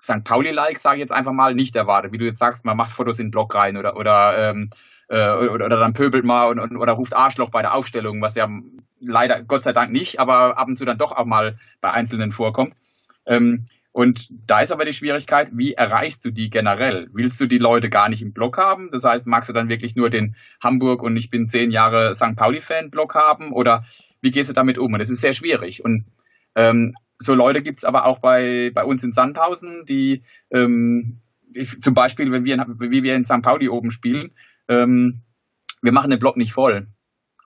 [0.00, 0.24] St.
[0.24, 2.12] Pauli-like, sage ich jetzt einfach mal, nicht erwartet.
[2.12, 4.70] Wie du jetzt sagst, man macht Fotos in den Blog rein oder, oder, ähm,
[5.08, 8.34] äh, oder, oder dann pöbelt mal und, und, oder ruft Arschloch bei der Aufstellung, was
[8.34, 8.48] ja
[8.98, 12.32] leider, Gott sei Dank nicht, aber ab und zu dann doch auch mal bei Einzelnen
[12.32, 12.74] vorkommt.
[13.26, 17.08] Ähm, und da ist aber die Schwierigkeit, wie erreichst du die generell?
[17.12, 18.90] Willst du die Leute gar nicht im Blog haben?
[18.92, 22.36] Das heißt, magst du dann wirklich nur den Hamburg und ich bin zehn Jahre St.
[22.36, 23.52] Pauli-Fan-Blog haben?
[23.52, 23.82] Oder
[24.20, 24.92] wie gehst du damit um?
[24.92, 25.84] Und das ist sehr schwierig.
[25.84, 26.04] Und
[26.54, 31.20] ähm, so Leute gibt's aber auch bei, bei uns in Sandhausen, die ähm,
[31.52, 33.42] ich, zum Beispiel, wenn wir, in, wie wir in St.
[33.42, 34.30] Pauli oben spielen,
[34.68, 35.22] ähm,
[35.82, 36.86] wir machen den Blog nicht voll.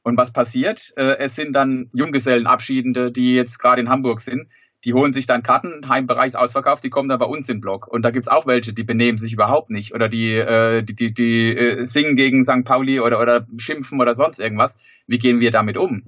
[0.03, 0.93] Und was passiert?
[0.97, 4.49] Äh, es sind dann Junggesellenabschiedende, die jetzt gerade in Hamburg sind,
[4.85, 7.87] die holen sich dann Karten, Heimbereich ist ausverkauft, die kommen dann bei uns im Blog.
[7.87, 9.95] Und da gibt's auch welche, die benehmen sich überhaupt nicht.
[9.95, 12.65] Oder die, äh, die, die, die äh, singen gegen St.
[12.65, 14.77] Pauli oder, oder schimpfen oder sonst irgendwas.
[15.07, 16.05] Wie gehen wir damit um?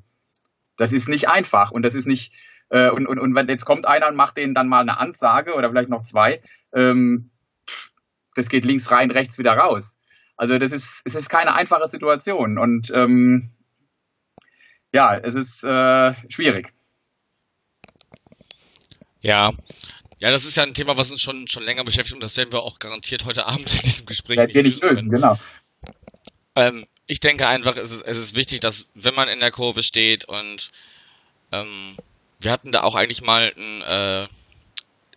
[0.77, 2.35] Das ist nicht einfach und das ist nicht,
[2.69, 5.55] äh, und, und, und wenn jetzt kommt einer und macht denen dann mal eine Ansage
[5.55, 6.43] oder vielleicht noch zwei,
[6.75, 7.31] ähm,
[8.35, 9.97] das geht links rein, rechts wieder raus.
[10.37, 13.53] Also das ist, es ist keine einfache Situation und ähm,
[14.93, 16.76] ja, es ist äh, schwierig.
[19.27, 19.53] Ja.
[20.19, 22.53] Ja, das ist ja ein Thema, was uns schon, schon länger beschäftigt und das werden
[22.53, 25.39] wir auch garantiert heute Abend in diesem Gespräch nicht lösen, genau.
[26.55, 29.83] Ähm, ich denke einfach, es ist, es ist wichtig, dass wenn man in der Kurve
[29.83, 30.71] steht und
[31.53, 31.97] ähm,
[32.41, 34.23] wir hatten da auch eigentlich mal einen, äh,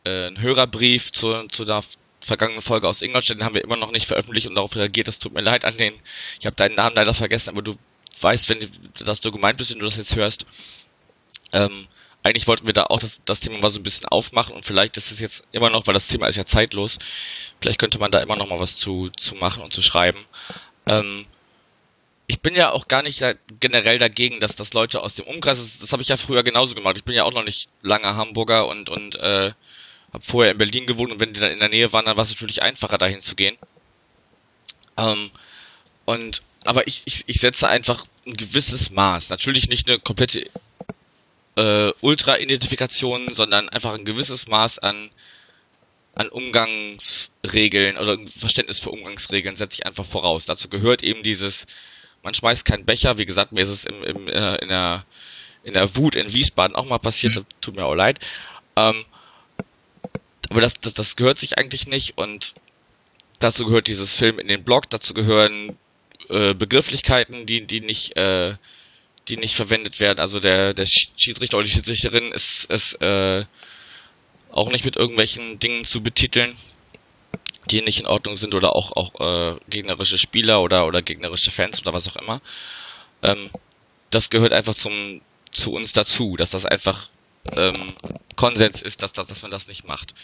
[0.03, 1.81] äh, einen Hörerbrief zu, zu der
[2.19, 5.07] vergangenen Folge aus Ingolstadt, den haben wir immer noch nicht veröffentlicht und darauf reagiert.
[5.07, 5.93] Es tut mir leid an den,
[6.39, 7.75] ich habe deinen Namen leider vergessen, aber du
[8.19, 8.67] weißt, wenn du,
[9.05, 10.45] dass du gemeint bist, wenn du das jetzt hörst.
[11.53, 11.87] Ähm,
[12.23, 14.97] eigentlich wollten wir da auch das, das Thema mal so ein bisschen aufmachen und vielleicht
[14.97, 16.99] ist es jetzt immer noch, weil das Thema ist ja zeitlos,
[17.61, 20.25] vielleicht könnte man da immer noch mal was zu, zu machen und zu schreiben.
[20.85, 21.25] Ähm,
[22.27, 23.23] ich bin ja auch gar nicht
[23.59, 26.75] generell dagegen, dass das Leute aus dem Umkreis, das, das habe ich ja früher genauso
[26.75, 26.97] gemacht.
[26.97, 29.51] Ich bin ja auch noch nicht lange Hamburger und und äh,
[30.13, 32.23] habe vorher in Berlin gewohnt und wenn die dann in der Nähe waren, dann war
[32.23, 33.57] es natürlich einfacher dahin zu gehen.
[34.97, 35.31] Ähm,
[36.05, 39.29] und aber ich, ich, ich setze einfach ein gewisses Maß.
[39.29, 40.49] Natürlich nicht eine komplette
[41.59, 45.09] äh, Ultra-Identifikation, sondern einfach ein gewisses Maß an,
[46.15, 50.45] an Umgangsregeln oder Verständnis für Umgangsregeln setze ich einfach voraus.
[50.45, 51.65] Dazu gehört eben dieses,
[52.23, 53.17] man schmeißt keinen Becher.
[53.17, 55.05] Wie gesagt, mir ist es im, im, äh, in, der,
[55.63, 57.45] in der Wut in Wiesbaden auch mal passiert, mhm.
[57.59, 58.19] tut mir auch leid.
[58.77, 59.03] Ähm,
[60.49, 62.55] aber das, das, das gehört sich eigentlich nicht und
[63.39, 65.77] dazu gehört dieses Film in den Blog, dazu gehören
[66.29, 68.55] äh, Begrifflichkeiten, die, die nicht, äh,
[69.29, 70.19] die nicht verwendet werden.
[70.19, 73.45] Also der, der Schiedsrichter oder die Schiedsrichterin ist, ist äh,
[74.51, 76.55] auch nicht mit irgendwelchen Dingen zu betiteln,
[77.69, 81.81] die nicht in Ordnung sind oder auch, auch äh, gegnerische Spieler oder, oder gegnerische Fans
[81.81, 82.41] oder was auch immer.
[83.21, 83.51] Ähm,
[84.09, 85.21] das gehört einfach zum,
[85.51, 87.09] zu uns dazu, dass das einfach
[87.55, 87.93] ähm,
[88.35, 90.15] Konsens ist, dass, dass, dass man das nicht macht.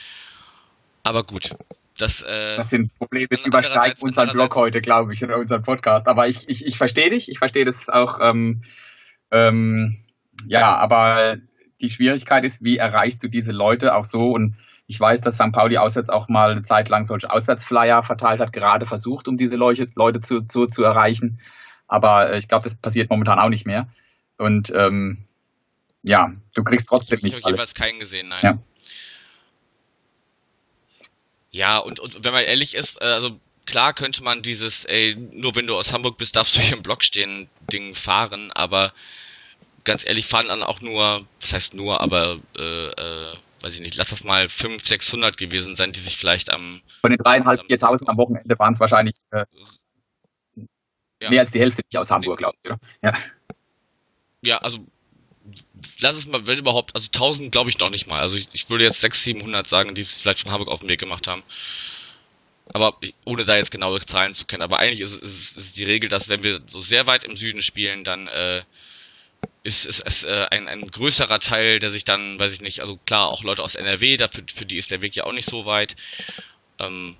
[1.03, 1.51] Aber gut,
[1.99, 6.07] das, äh, das sind Probleme, die übersteigen unseren Blog heute, glaube ich, oder unseren Podcast.
[6.07, 8.19] Aber ich, ich, ich verstehe dich, ich verstehe das auch.
[8.21, 8.63] Ähm,
[9.31, 9.97] ähm,
[10.47, 11.37] ja, aber
[11.81, 14.31] die Schwierigkeit ist, wie erreichst du diese Leute auch so?
[14.31, 14.55] Und
[14.87, 15.51] ich weiß, dass St.
[15.51, 19.55] Pauli auswärts auch mal eine Zeit lang solche Auswärtsflyer verteilt hat, gerade versucht, um diese
[19.55, 21.39] Leute, Leute zu, zu, zu erreichen.
[21.87, 23.87] Aber äh, ich glaube, das passiert momentan auch nicht mehr.
[24.37, 25.25] Und ähm,
[26.03, 27.37] ja, du kriegst trotzdem nicht.
[27.37, 28.39] Ich habe jeweils keinen gesehen, nein.
[28.43, 28.57] Ja.
[31.51, 35.55] Ja, und, und wenn man ehrlich ist, äh, also klar könnte man dieses, ey, nur
[35.55, 38.93] wenn du aus Hamburg bist, darfst du hier im Block stehen, Ding fahren, aber
[39.83, 43.95] ganz ehrlich, fahren dann auch nur, was heißt nur, aber, äh, äh, weiß ich nicht,
[43.95, 46.81] lass das mal 500, 600 gewesen sein, die sich vielleicht am...
[47.01, 49.45] Von den dreieinhalb, viertausend am Wochenende waren es wahrscheinlich äh,
[51.21, 51.29] ja.
[51.29, 52.79] mehr als die Hälfte nicht aus Hamburg, glaube ich, oder?
[53.01, 53.13] Ja.
[54.41, 54.79] Ja, also
[55.99, 58.19] lass es mal, wenn überhaupt, also 1000 glaube ich noch nicht mal.
[58.19, 60.89] Also ich, ich würde jetzt 600, 700 sagen, die es vielleicht von Hamburg auf den
[60.89, 61.43] Weg gemacht haben.
[62.73, 64.63] Aber ohne da jetzt genaue Zahlen zu kennen.
[64.63, 67.35] Aber eigentlich ist es, ist, ist die Regel, dass wenn wir so sehr weit im
[67.35, 68.61] Süden spielen, dann äh,
[69.63, 73.29] ist es äh, ein, ein größerer Teil, der sich dann, weiß ich nicht, also klar,
[73.29, 75.95] auch Leute aus NRW, dafür, für die ist der Weg ja auch nicht so weit.
[76.79, 77.17] Ähm,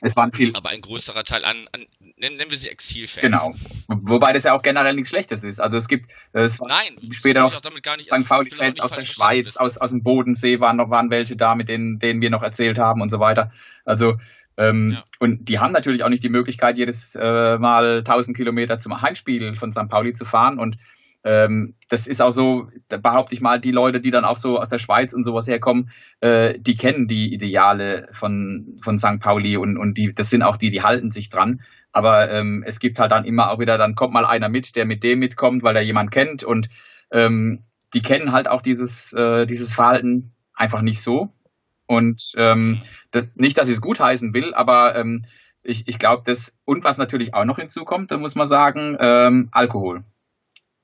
[0.00, 0.54] es waren viel.
[0.54, 1.86] Aber ein größerer Teil an, an
[2.18, 3.22] nennen wir sie Exilfans.
[3.22, 3.54] Genau.
[3.86, 5.60] Wobei das ja auch generell nichts Schlechtes ist.
[5.60, 8.28] Also es gibt es Nein, später noch St.
[8.28, 11.98] Pauli-Fans aus der Schweiz, aus, aus dem Bodensee waren noch waren welche da, mit denen,
[12.00, 13.52] denen wir noch erzählt haben und so weiter.
[13.84, 14.18] Also
[14.56, 15.04] ähm, ja.
[15.18, 19.54] Und die haben natürlich auch nicht die Möglichkeit, jedes äh, Mal 1000 Kilometer zum Heimspiel
[19.54, 19.88] von St.
[19.88, 20.58] Pauli zu fahren.
[20.58, 20.76] Und
[21.24, 24.68] ähm, das ist auch so, behaupte ich mal, die Leute, die dann auch so aus
[24.68, 25.90] der Schweiz und sowas herkommen,
[26.20, 29.20] äh, die kennen die Ideale von, von St.
[29.20, 31.62] Pauli und, und die, das sind auch die, die halten sich dran.
[31.92, 34.84] Aber ähm, es gibt halt dann immer auch wieder, dann kommt mal einer mit, der
[34.84, 36.68] mit dem mitkommt, weil er jemand kennt und
[37.10, 41.32] ähm, die kennen halt auch dieses, äh, dieses Verhalten einfach nicht so.
[41.92, 42.80] Und ähm,
[43.10, 45.26] das, nicht, dass ich es gutheißen will, aber ähm,
[45.62, 49.50] ich, ich glaube, das, und was natürlich auch noch hinzukommt, da muss man sagen, ähm,
[49.52, 50.02] Alkohol.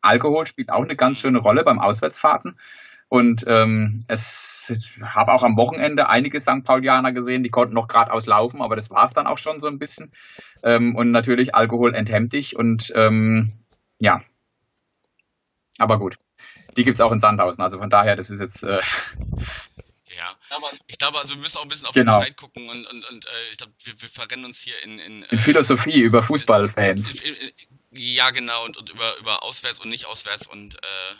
[0.02, 2.58] Alkohol spielt auch eine ganz schöne Rolle beim Auswärtsfahrten.
[3.08, 4.70] Und ähm, es
[5.02, 6.62] habe auch am Wochenende einige St.
[6.62, 9.66] Paulianer gesehen, die konnten noch geradeaus laufen, aber das war es dann auch schon so
[9.66, 10.12] ein bisschen.
[10.62, 13.54] Ähm, und natürlich, Alkohol enthemmt dich und ähm,
[13.98, 14.20] ja.
[15.78, 16.18] Aber gut.
[16.76, 17.64] Die gibt es auch in Sandhausen.
[17.64, 18.62] Also von daher, das ist jetzt.
[18.62, 18.80] Äh,
[20.86, 22.18] ich glaube, also wir müssen auch ein bisschen auf genau.
[22.18, 24.98] die Zeit gucken und, und, und äh, ich glaube, wir, wir verrennen uns hier in,
[24.98, 27.16] in, in Philosophie über Fußballfans.
[27.92, 31.14] Ja, genau, und, und über, über auswärts und nicht auswärts und äh,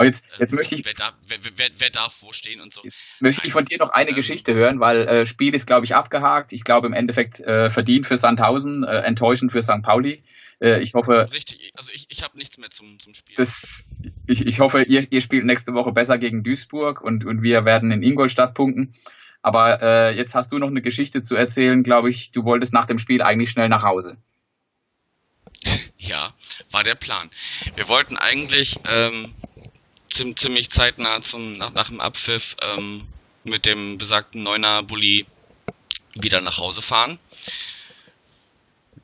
[0.00, 0.84] aber jetzt, jetzt möchte ich.
[0.86, 2.80] Wer darf, wer, wer, wer darf wo stehen und so.
[3.18, 5.94] Möchte ich von dir noch eine ähm, Geschichte hören, weil äh, Spiel ist, glaube ich,
[5.94, 6.54] abgehakt.
[6.54, 9.82] Ich glaube im Endeffekt äh, verdient für Sandhausen, äh, enttäuschend für St.
[9.82, 10.22] Pauli.
[10.60, 11.28] Äh, ich hoffe.
[11.32, 13.36] Richtig, also ich, ich habe nichts mehr zum, zum Spiel.
[13.36, 13.86] Das,
[14.26, 17.90] ich, ich hoffe, ihr, ihr spielt nächste Woche besser gegen Duisburg und, und wir werden
[17.90, 18.94] in Ingolstadt punkten.
[19.42, 22.30] Aber äh, jetzt hast du noch eine Geschichte zu erzählen, glaube ich.
[22.30, 24.16] Du wolltest nach dem Spiel eigentlich schnell nach Hause.
[26.02, 26.32] Ja,
[26.70, 27.30] war der Plan.
[27.76, 29.34] Wir wollten eigentlich ähm,
[30.08, 33.06] ziemlich zeitnah zum, nach, nach dem Abpfiff ähm,
[33.44, 35.26] mit dem besagten Neuner Bulli
[36.14, 37.18] wieder nach Hause fahren.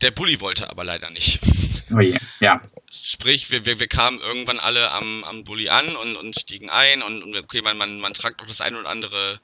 [0.03, 1.41] Der Bulli wollte aber leider nicht.
[1.95, 2.61] Oh je, ja.
[2.91, 7.03] Sprich, wir, wir, wir kamen irgendwann alle am, am Bulli an und, und stiegen ein
[7.03, 9.41] und, und okay, man, man, man tragt auch das eine oder andere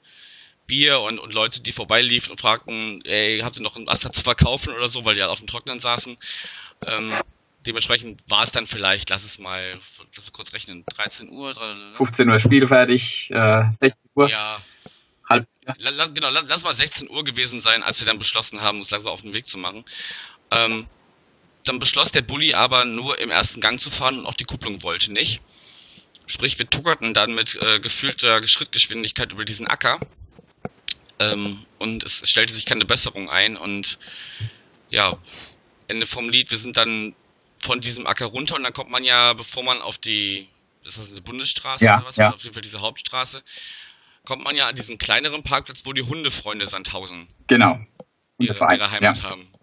[0.67, 4.21] Bier und, und Leute, die vorbeiliefen und fragten, ey, habt ihr noch ein Wasser zu
[4.21, 6.17] verkaufen oder so, weil die halt auf dem Trocknen saßen.
[6.85, 7.13] Ähm,
[7.65, 9.79] dementsprechend war es dann vielleicht, lass es mal
[10.31, 11.53] kurz rechnen, 13 Uhr.
[11.93, 14.29] 15 Uhr Spiel fertig, äh, 16 Uhr.
[14.29, 14.57] Ja.
[15.29, 15.47] Halb
[15.77, 18.91] Lass, genau, lass, lass, mal 16 Uhr gewesen sein, als wir dann beschlossen haben, uns
[18.91, 19.85] langsam auf den Weg zu machen.
[20.53, 20.87] Ähm,
[21.65, 24.83] dann beschloss der Bulli aber nur im ersten Gang zu fahren und auch die Kupplung
[24.83, 25.41] wollte nicht.
[26.25, 29.99] Sprich, wir tuckerten dann mit äh, gefühlter Schrittgeschwindigkeit über diesen Acker.
[31.19, 33.97] Ähm, und es stellte sich keine Besserung ein und
[34.89, 35.17] ja,
[35.87, 37.15] Ende vom Lied, wir sind dann
[37.59, 40.47] von diesem Acker runter und dann kommt man ja, bevor man auf die,
[40.83, 42.17] ist das eine Bundesstraße Ja, oder was?
[42.17, 42.33] ja.
[42.33, 43.41] Auf jeden Fall diese Hauptstraße,
[44.25, 47.79] kommt man ja an diesen kleineren Parkplatz, wo die Hundefreunde Sandhausen Genau.
[48.43, 49.23] Ihre, Verein, ihre Heimat ja.
[49.23, 49.47] haben.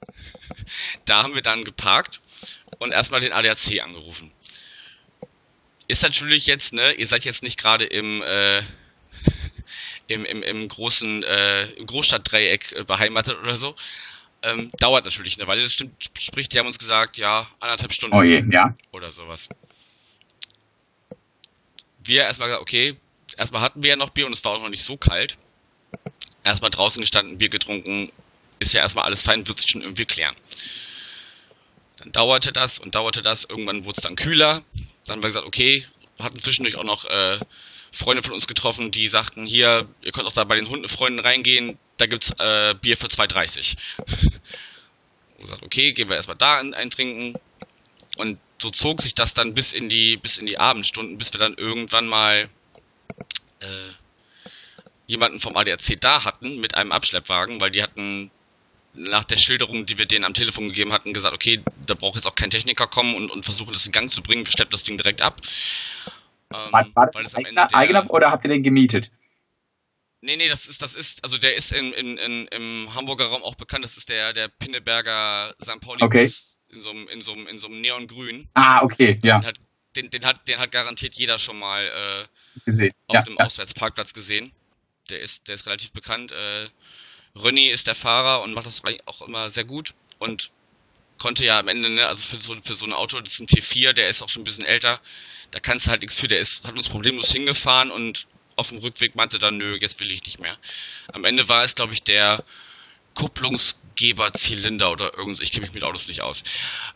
[1.05, 2.21] Da haben wir dann geparkt
[2.79, 4.33] und erstmal den ADAC angerufen.
[5.87, 8.59] Ist natürlich jetzt, ne, ihr seid jetzt nicht gerade im, äh,
[10.07, 13.75] im, im, im großen äh, Großstadtdreieck äh, beheimatet oder so.
[14.43, 15.63] Ähm, dauert natürlich eine Weile.
[15.63, 18.75] Das stimmt, sprich, die haben uns gesagt, ja, anderthalb Stunden Oh je, ja.
[18.93, 19.49] oder sowas.
[22.03, 22.97] Wir erstmal gesagt, okay,
[23.37, 25.37] erstmal hatten wir ja noch Bier und es war auch noch nicht so kalt.
[26.43, 28.11] Erstmal draußen gestanden, Bier getrunken,
[28.61, 30.37] ist ja erstmal alles fein, wird sich schon irgendwie klären.
[31.99, 34.63] Dann dauerte das und dauerte das, irgendwann wurde es dann kühler.
[35.05, 35.85] Dann haben wir gesagt, okay,
[36.19, 37.39] hatten zwischendurch auch noch äh,
[37.93, 41.79] Freunde von uns getroffen, die sagten, hier, ihr könnt auch da bei den Hundenfreunden reingehen,
[41.97, 43.77] da gibt's äh, Bier für 2,30.
[45.37, 47.35] Und gesagt, okay, gehen wir erstmal da ein, eintrinken.
[48.17, 51.41] Und so zog sich das dann bis in die, bis in die Abendstunden, bis wir
[51.41, 52.49] dann irgendwann mal
[53.61, 53.91] äh,
[55.07, 58.31] jemanden vom ADAC da hatten mit einem Abschleppwagen, weil die hatten
[58.95, 62.27] nach der Schilderung, die wir denen am Telefon gegeben hatten, gesagt, okay, da braucht jetzt
[62.27, 64.83] auch kein Techniker kommen und, und versuchen, das in Gang zu bringen, wir schleppen das
[64.83, 65.41] Ding direkt ab.
[66.53, 69.11] Ähm, War, war das am eigener, eigener oder habt ihr den gemietet?
[70.23, 73.43] Nee, nee, das ist, das ist, also der ist in, in, in, im Hamburger Raum
[73.43, 75.81] auch bekannt, das ist der, der Pinneberger St.
[75.81, 76.31] Pauli Okay.
[76.69, 78.49] in so einem, in so einem, in so einem Neongrün.
[78.55, 79.57] Ah, okay, ja, Den hat,
[79.97, 82.93] den, den hat, den hat garantiert jeder schon mal, äh, gesehen.
[83.07, 83.47] auf Ja, dem ja.
[83.47, 84.53] Auswärtsparkplatz gesehen.
[85.09, 86.33] Der ist, der ist relativ bekannt.
[86.33, 86.69] Äh,
[87.35, 90.51] Rönni ist der Fahrer und macht das auch immer sehr gut und
[91.19, 93.47] konnte ja am Ende, ne, also für so, für so ein Auto, das ist ein
[93.47, 95.01] T4, der ist auch schon ein bisschen älter,
[95.51, 98.27] da kannst du halt nichts für, der ist, hat uns problemlos hingefahren und
[98.57, 100.57] auf dem Rückweg meinte dann, nö, jetzt will ich nicht mehr.
[101.13, 102.45] Am Ende war es, glaube ich, der
[103.15, 106.43] Kupplungsgeberzylinder oder irgendwas, ich kenne mich mit Autos nicht aus.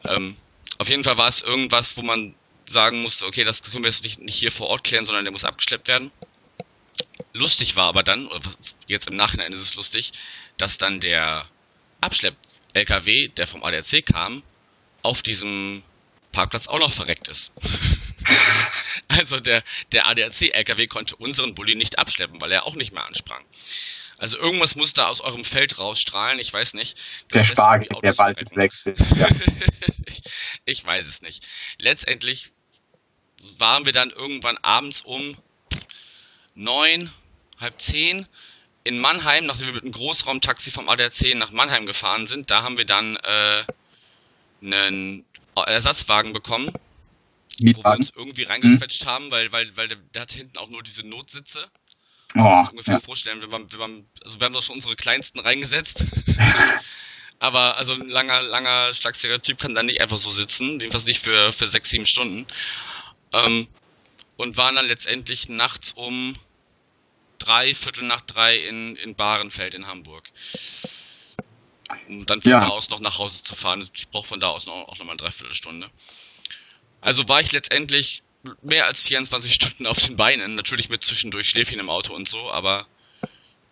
[0.05, 0.37] Ähm,
[0.79, 2.35] auf jeden Fall war es irgendwas, wo man
[2.69, 5.33] sagen musste, okay, das können wir jetzt nicht, nicht hier vor Ort klären, sondern der
[5.33, 6.11] muss abgeschleppt werden.
[7.35, 8.49] Lustig war aber dann, oder
[8.87, 10.13] jetzt im Nachhinein ist es lustig,
[10.57, 11.47] dass dann der
[12.01, 14.43] Abschlepp-LKW, der vom ADAC kam,
[15.03, 15.83] auf diesem
[16.31, 17.53] Parkplatz auch noch verreckt ist.
[19.09, 23.45] also der, der ADAC-LKW konnte unseren Bulli nicht abschleppen, weil er auch nicht mehr ansprang.
[24.17, 26.97] Also irgendwas muss da aus eurem Feld rausstrahlen, ich weiß nicht.
[27.33, 28.41] Der Das lässt Spargel, der verrecken.
[28.41, 28.87] jetzt wächst.
[28.87, 29.29] Ja.
[30.07, 30.23] ich,
[30.65, 31.45] ich weiß es nicht.
[31.79, 32.53] Letztendlich
[33.59, 35.37] waren wir dann irgendwann abends um
[36.55, 37.11] neun,
[37.59, 38.27] halb zehn
[38.85, 42.51] in Mannheim, nachdem wir mit einem Großraumtaxi vom ADAC nach Mannheim gefahren sind.
[42.51, 43.65] Da haben wir dann äh,
[44.63, 45.25] einen
[45.57, 46.73] Ersatzwagen bekommen, wo
[47.59, 48.01] wir Mietwagen.
[48.01, 51.67] uns irgendwie reingequetscht haben, weil, weil, weil der, der hat hinten auch nur diese Notsitze.
[52.37, 53.01] Oh, ungefähr ja.
[53.01, 56.05] vorstellen, wenn man, wenn man, also wir haben doch schon unsere kleinsten reingesetzt.
[57.39, 61.21] Aber also ein langer, langer, schlagsiger Typ kann da nicht einfach so sitzen, jedenfalls nicht
[61.21, 62.47] für, für sechs, sieben Stunden.
[63.33, 63.69] Ähm,
[64.37, 66.37] und waren dann letztendlich nachts um
[67.45, 70.31] drei, Viertel nach drei in, in Bahrenfeld in Hamburg.
[72.09, 72.61] Um dann von Ja.
[72.61, 73.89] da aus noch nach Hause zu fahren.
[73.95, 75.91] Ich brauche von da aus noch, auch nochmal eine Dreiviertelstunde.
[77.01, 78.23] Also war ich letztendlich
[78.63, 82.51] mehr als 24 Stunden auf den Beinen, natürlich mit zwischendurch Schläfchen im Auto und so,
[82.51, 82.87] aber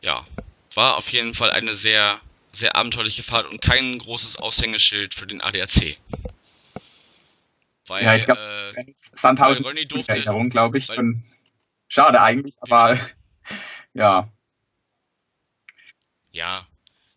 [0.03, 0.27] ja,
[0.75, 2.21] war auf jeden Fall eine sehr,
[2.53, 5.97] sehr abenteuerliche Fahrt und kein großes Aushängeschild für den ADAC.
[7.87, 10.89] Weil, Ja, ich glaub, äh, Sandhausen ist durfte- glaube ich.
[10.89, 11.23] weil-
[11.89, 12.99] schade eigentlich, aber
[13.95, 14.29] ja.
[16.31, 16.67] ja,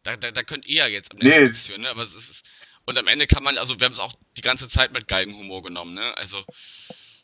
[0.04, 1.90] da, da, da könnt ihr ja jetzt am Nee, Ende es- für, ne?
[1.90, 2.44] Aber es ist,
[2.86, 5.64] und am Ende kann man, also wir haben es auch die ganze Zeit mit Geigenhumor
[5.64, 6.14] genommen, ne?
[6.18, 6.44] Also,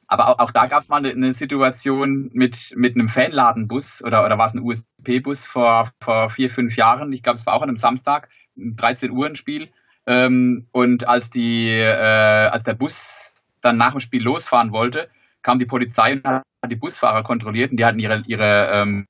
[0.08, 4.26] Aber auch, auch da gab es mal eine, eine Situation mit, mit einem Fanladenbus oder,
[4.26, 7.14] oder war es ein USP-Bus vor, vor vier, fünf Jahren.
[7.14, 9.70] Ich glaube, es war auch an einem Samstag, um 13 Uhr ein Spiel.
[10.08, 15.10] Ähm, und als, die, äh, als der Bus dann nach dem Spiel losfahren wollte,
[15.44, 19.08] kam die Polizei und hat die Busfahrer kontrolliert und die hatten ihre, ihre ähm,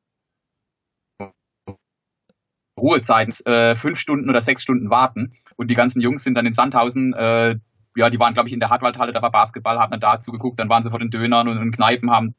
[2.80, 5.34] Ruhezeiten, äh, fünf Stunden oder sechs Stunden warten.
[5.56, 7.56] Und die ganzen Jungs sind dann in Sandhausen äh,
[7.96, 10.60] ja, die waren, glaube ich, in der Hartwaldhalle, da war Basketball, haben dann da zugeguckt,
[10.60, 12.36] dann waren sie vor den Dönern und in Kneipen, haben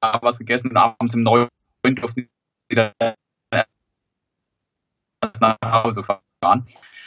[0.00, 1.48] da was gegessen und abends um neun
[1.82, 2.28] durften
[2.68, 2.92] sie dann
[5.40, 6.66] nach Hause fahren.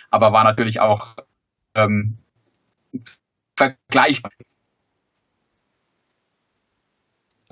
[0.10, 1.16] Aber war natürlich auch
[1.76, 2.18] ähm,
[3.56, 4.32] vergleichbar.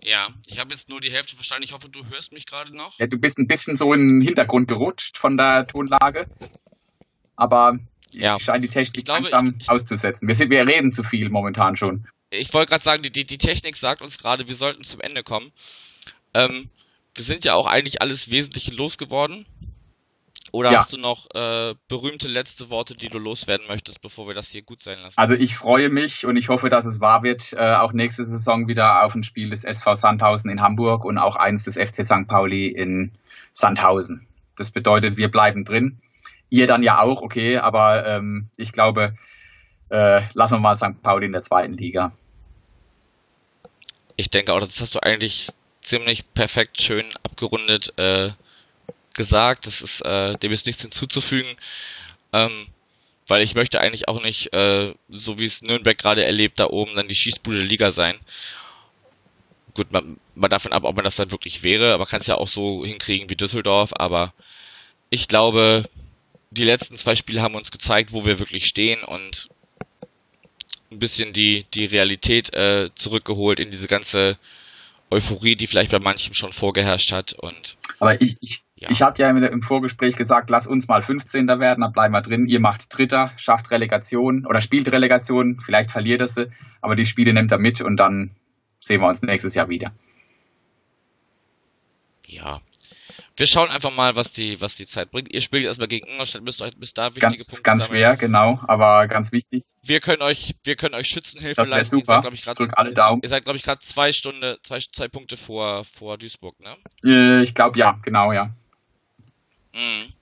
[0.04, 1.64] Ja, ich habe jetzt nur die Hälfte verstanden.
[1.64, 2.98] Ich hoffe, du hörst mich gerade noch.
[3.00, 6.28] Ja, du bist ein bisschen so in den Hintergrund gerutscht von der Tonlage,
[7.36, 7.78] aber
[8.12, 8.40] Ja.
[8.40, 10.28] scheint die Technik Ich glaube, langsam ich- ich- auszusetzen.
[10.28, 12.06] Wir, sind, wir reden zu viel momentan schon.
[12.30, 15.24] Ich wollte gerade sagen, die, die, die Technik sagt uns gerade, wir sollten zum Ende
[15.24, 15.52] kommen.
[16.34, 16.70] Ähm,
[17.14, 19.46] wir sind ja auch eigentlich alles Wesentliche losgeworden.
[20.52, 20.80] Oder Ja.
[20.80, 24.62] hast du noch äh, berühmte letzte Worte, die du loswerden möchtest, bevor wir das hier
[24.62, 25.18] gut sein lassen?
[25.18, 28.68] Also ich freue mich und ich hoffe, dass es wahr wird, äh, auch nächste Saison
[28.68, 32.28] wieder auf ein Spiel des SV Sandhausen in Hamburg und auch eins des FC St.
[32.28, 33.12] Pauli in
[33.54, 34.28] Sandhausen.
[34.58, 36.00] Das bedeutet, wir bleiben drin.
[36.50, 39.16] Ihr dann ja auch, okay, aber ähm, ich glaube,
[39.90, 41.02] äh, lassen wir mal St.
[41.02, 42.12] Pauli in der zweiten Liga.
[44.18, 45.50] Ich denke auch, das hast du eigentlich
[45.82, 48.32] ziemlich perfekt schön abgerundet äh,
[49.14, 49.68] gesagt.
[49.68, 51.56] Das ist, äh, dem ist nichts hinzuzufügen.
[52.34, 52.68] Ähm,
[53.28, 56.96] weil ich möchte eigentlich auch nicht, äh, so wie es Nürnberg gerade erlebt, da oben
[56.96, 58.20] dann die Schießbude der Liga sein.
[59.74, 62.36] Gut, man, man davon ab, ob man das dann wirklich wäre, aber kann es ja
[62.36, 64.34] auch so hinkriegen wie Düsseldorf, aber
[65.10, 65.86] ich glaube,
[66.50, 69.48] die letzten zwei Spiele haben uns gezeigt, wo wir wirklich stehen und
[70.92, 74.38] ein bisschen die, die Realität äh, zurückgeholt in diese ganze
[75.10, 77.34] Euphorie, die vielleicht bei manchem schon vorgeherrscht hat.
[77.34, 78.90] Und Aber ich, ich, Ja.
[78.90, 81.48] ich hatte ja im, Vorgespräch gesagt, lass uns mal 15.
[81.48, 82.48] werden, dann bleiben wir drin.
[82.48, 86.48] Ihr macht Dritter, schafft Relegation oder spielt Relegation, vielleicht verliert es sie,
[86.82, 88.32] aber die Spiele nimmt er mit und dann
[88.80, 89.92] sehen wir uns nächstes Jahr wieder.
[92.26, 92.60] ja,
[93.38, 95.32] wir schauen einfach mal, was die, was die Zeit bringt.
[95.34, 98.00] Ihr spielt erstmal gegen Ingolstadt, müsst euch bis da wichtige Ganz, Punkte ganz sammeln.
[98.00, 99.64] schwer, genau, aber ganz wichtig.
[99.84, 101.96] Wir können euch, wir können euch Schützenhilfe Das leisten.
[101.98, 102.14] Ihr super.
[102.16, 103.22] seid, glaub ich, Ich grad, drück alle Daumen.
[103.24, 106.76] ihr seid, glaube ich, gerade zwei Stunden, zwei, zwei Punkte vor, vor Duisburg, ne?
[107.04, 108.54] Äh, Ich glaube ja, genau, ja.
[109.74, 110.14] Mhm.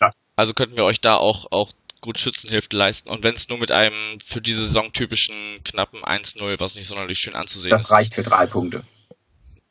[0.00, 0.12] Ja.
[0.36, 3.08] Also könnten wir euch da auch, auch gut Schützenhilfe leisten.
[3.10, 7.18] Und wenn es nur mit einem für diese Saison typischen knappen 1-0, was nicht sonderlich
[7.18, 7.90] schön anzusehen Das ist.
[7.92, 8.84] reicht für drei Punkte.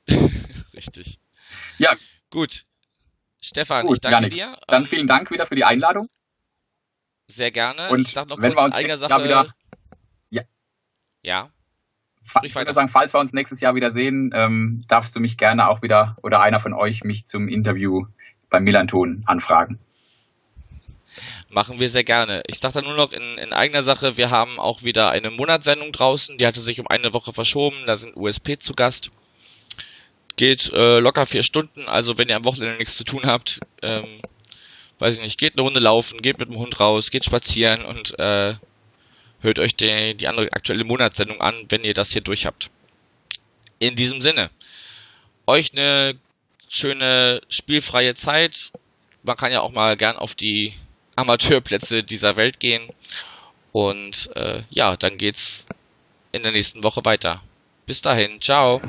[0.73, 1.19] Richtig.
[1.77, 1.93] Ja.
[2.29, 2.65] Gut.
[3.41, 4.33] Stefan, Gut, ich danke Janik.
[4.33, 4.57] dir.
[4.67, 6.07] Dann vielen Dank wieder für die Einladung.
[7.27, 7.89] Sehr gerne.
[7.89, 9.11] Und ich sag noch wenn wir uns nächstes Sache.
[9.11, 9.53] Jahr wieder-
[10.29, 10.43] Ja.
[11.23, 11.49] Ja.
[12.43, 15.67] Ich würde sagen, falls wir uns nächstes Jahr wieder sehen, ähm, darfst du mich gerne
[15.69, 18.05] auch wieder oder einer von euch mich zum Interview
[18.49, 19.79] beim Millanton anfragen.
[21.49, 22.43] Machen wir sehr gerne.
[22.47, 25.91] Ich sage da nur noch in, in eigener Sache, wir haben auch wieder eine Monatssendung
[25.91, 29.09] draußen, die hatte sich um eine Woche verschoben, da sind USP zu Gast.
[30.35, 34.21] Geht äh, locker vier Stunden, also wenn ihr am Wochenende nichts zu tun habt, ähm,
[34.99, 38.17] weiß ich nicht, geht eine Runde laufen, geht mit dem Hund raus, geht spazieren und
[38.19, 38.53] äh,
[39.41, 42.69] hört euch die, die andere aktuelle Monatssendung an, wenn ihr das hier durch habt.
[43.79, 44.51] In diesem Sinne,
[45.47, 46.15] euch eine
[46.69, 48.71] schöne spielfreie Zeit.
[49.23, 50.73] Man kann ja auch mal gern auf die
[51.15, 52.89] Amateurplätze dieser Welt gehen.
[53.73, 55.65] Und äh, ja, dann geht's
[56.31, 57.41] in der nächsten Woche weiter.
[57.85, 58.81] Bis dahin, ciao.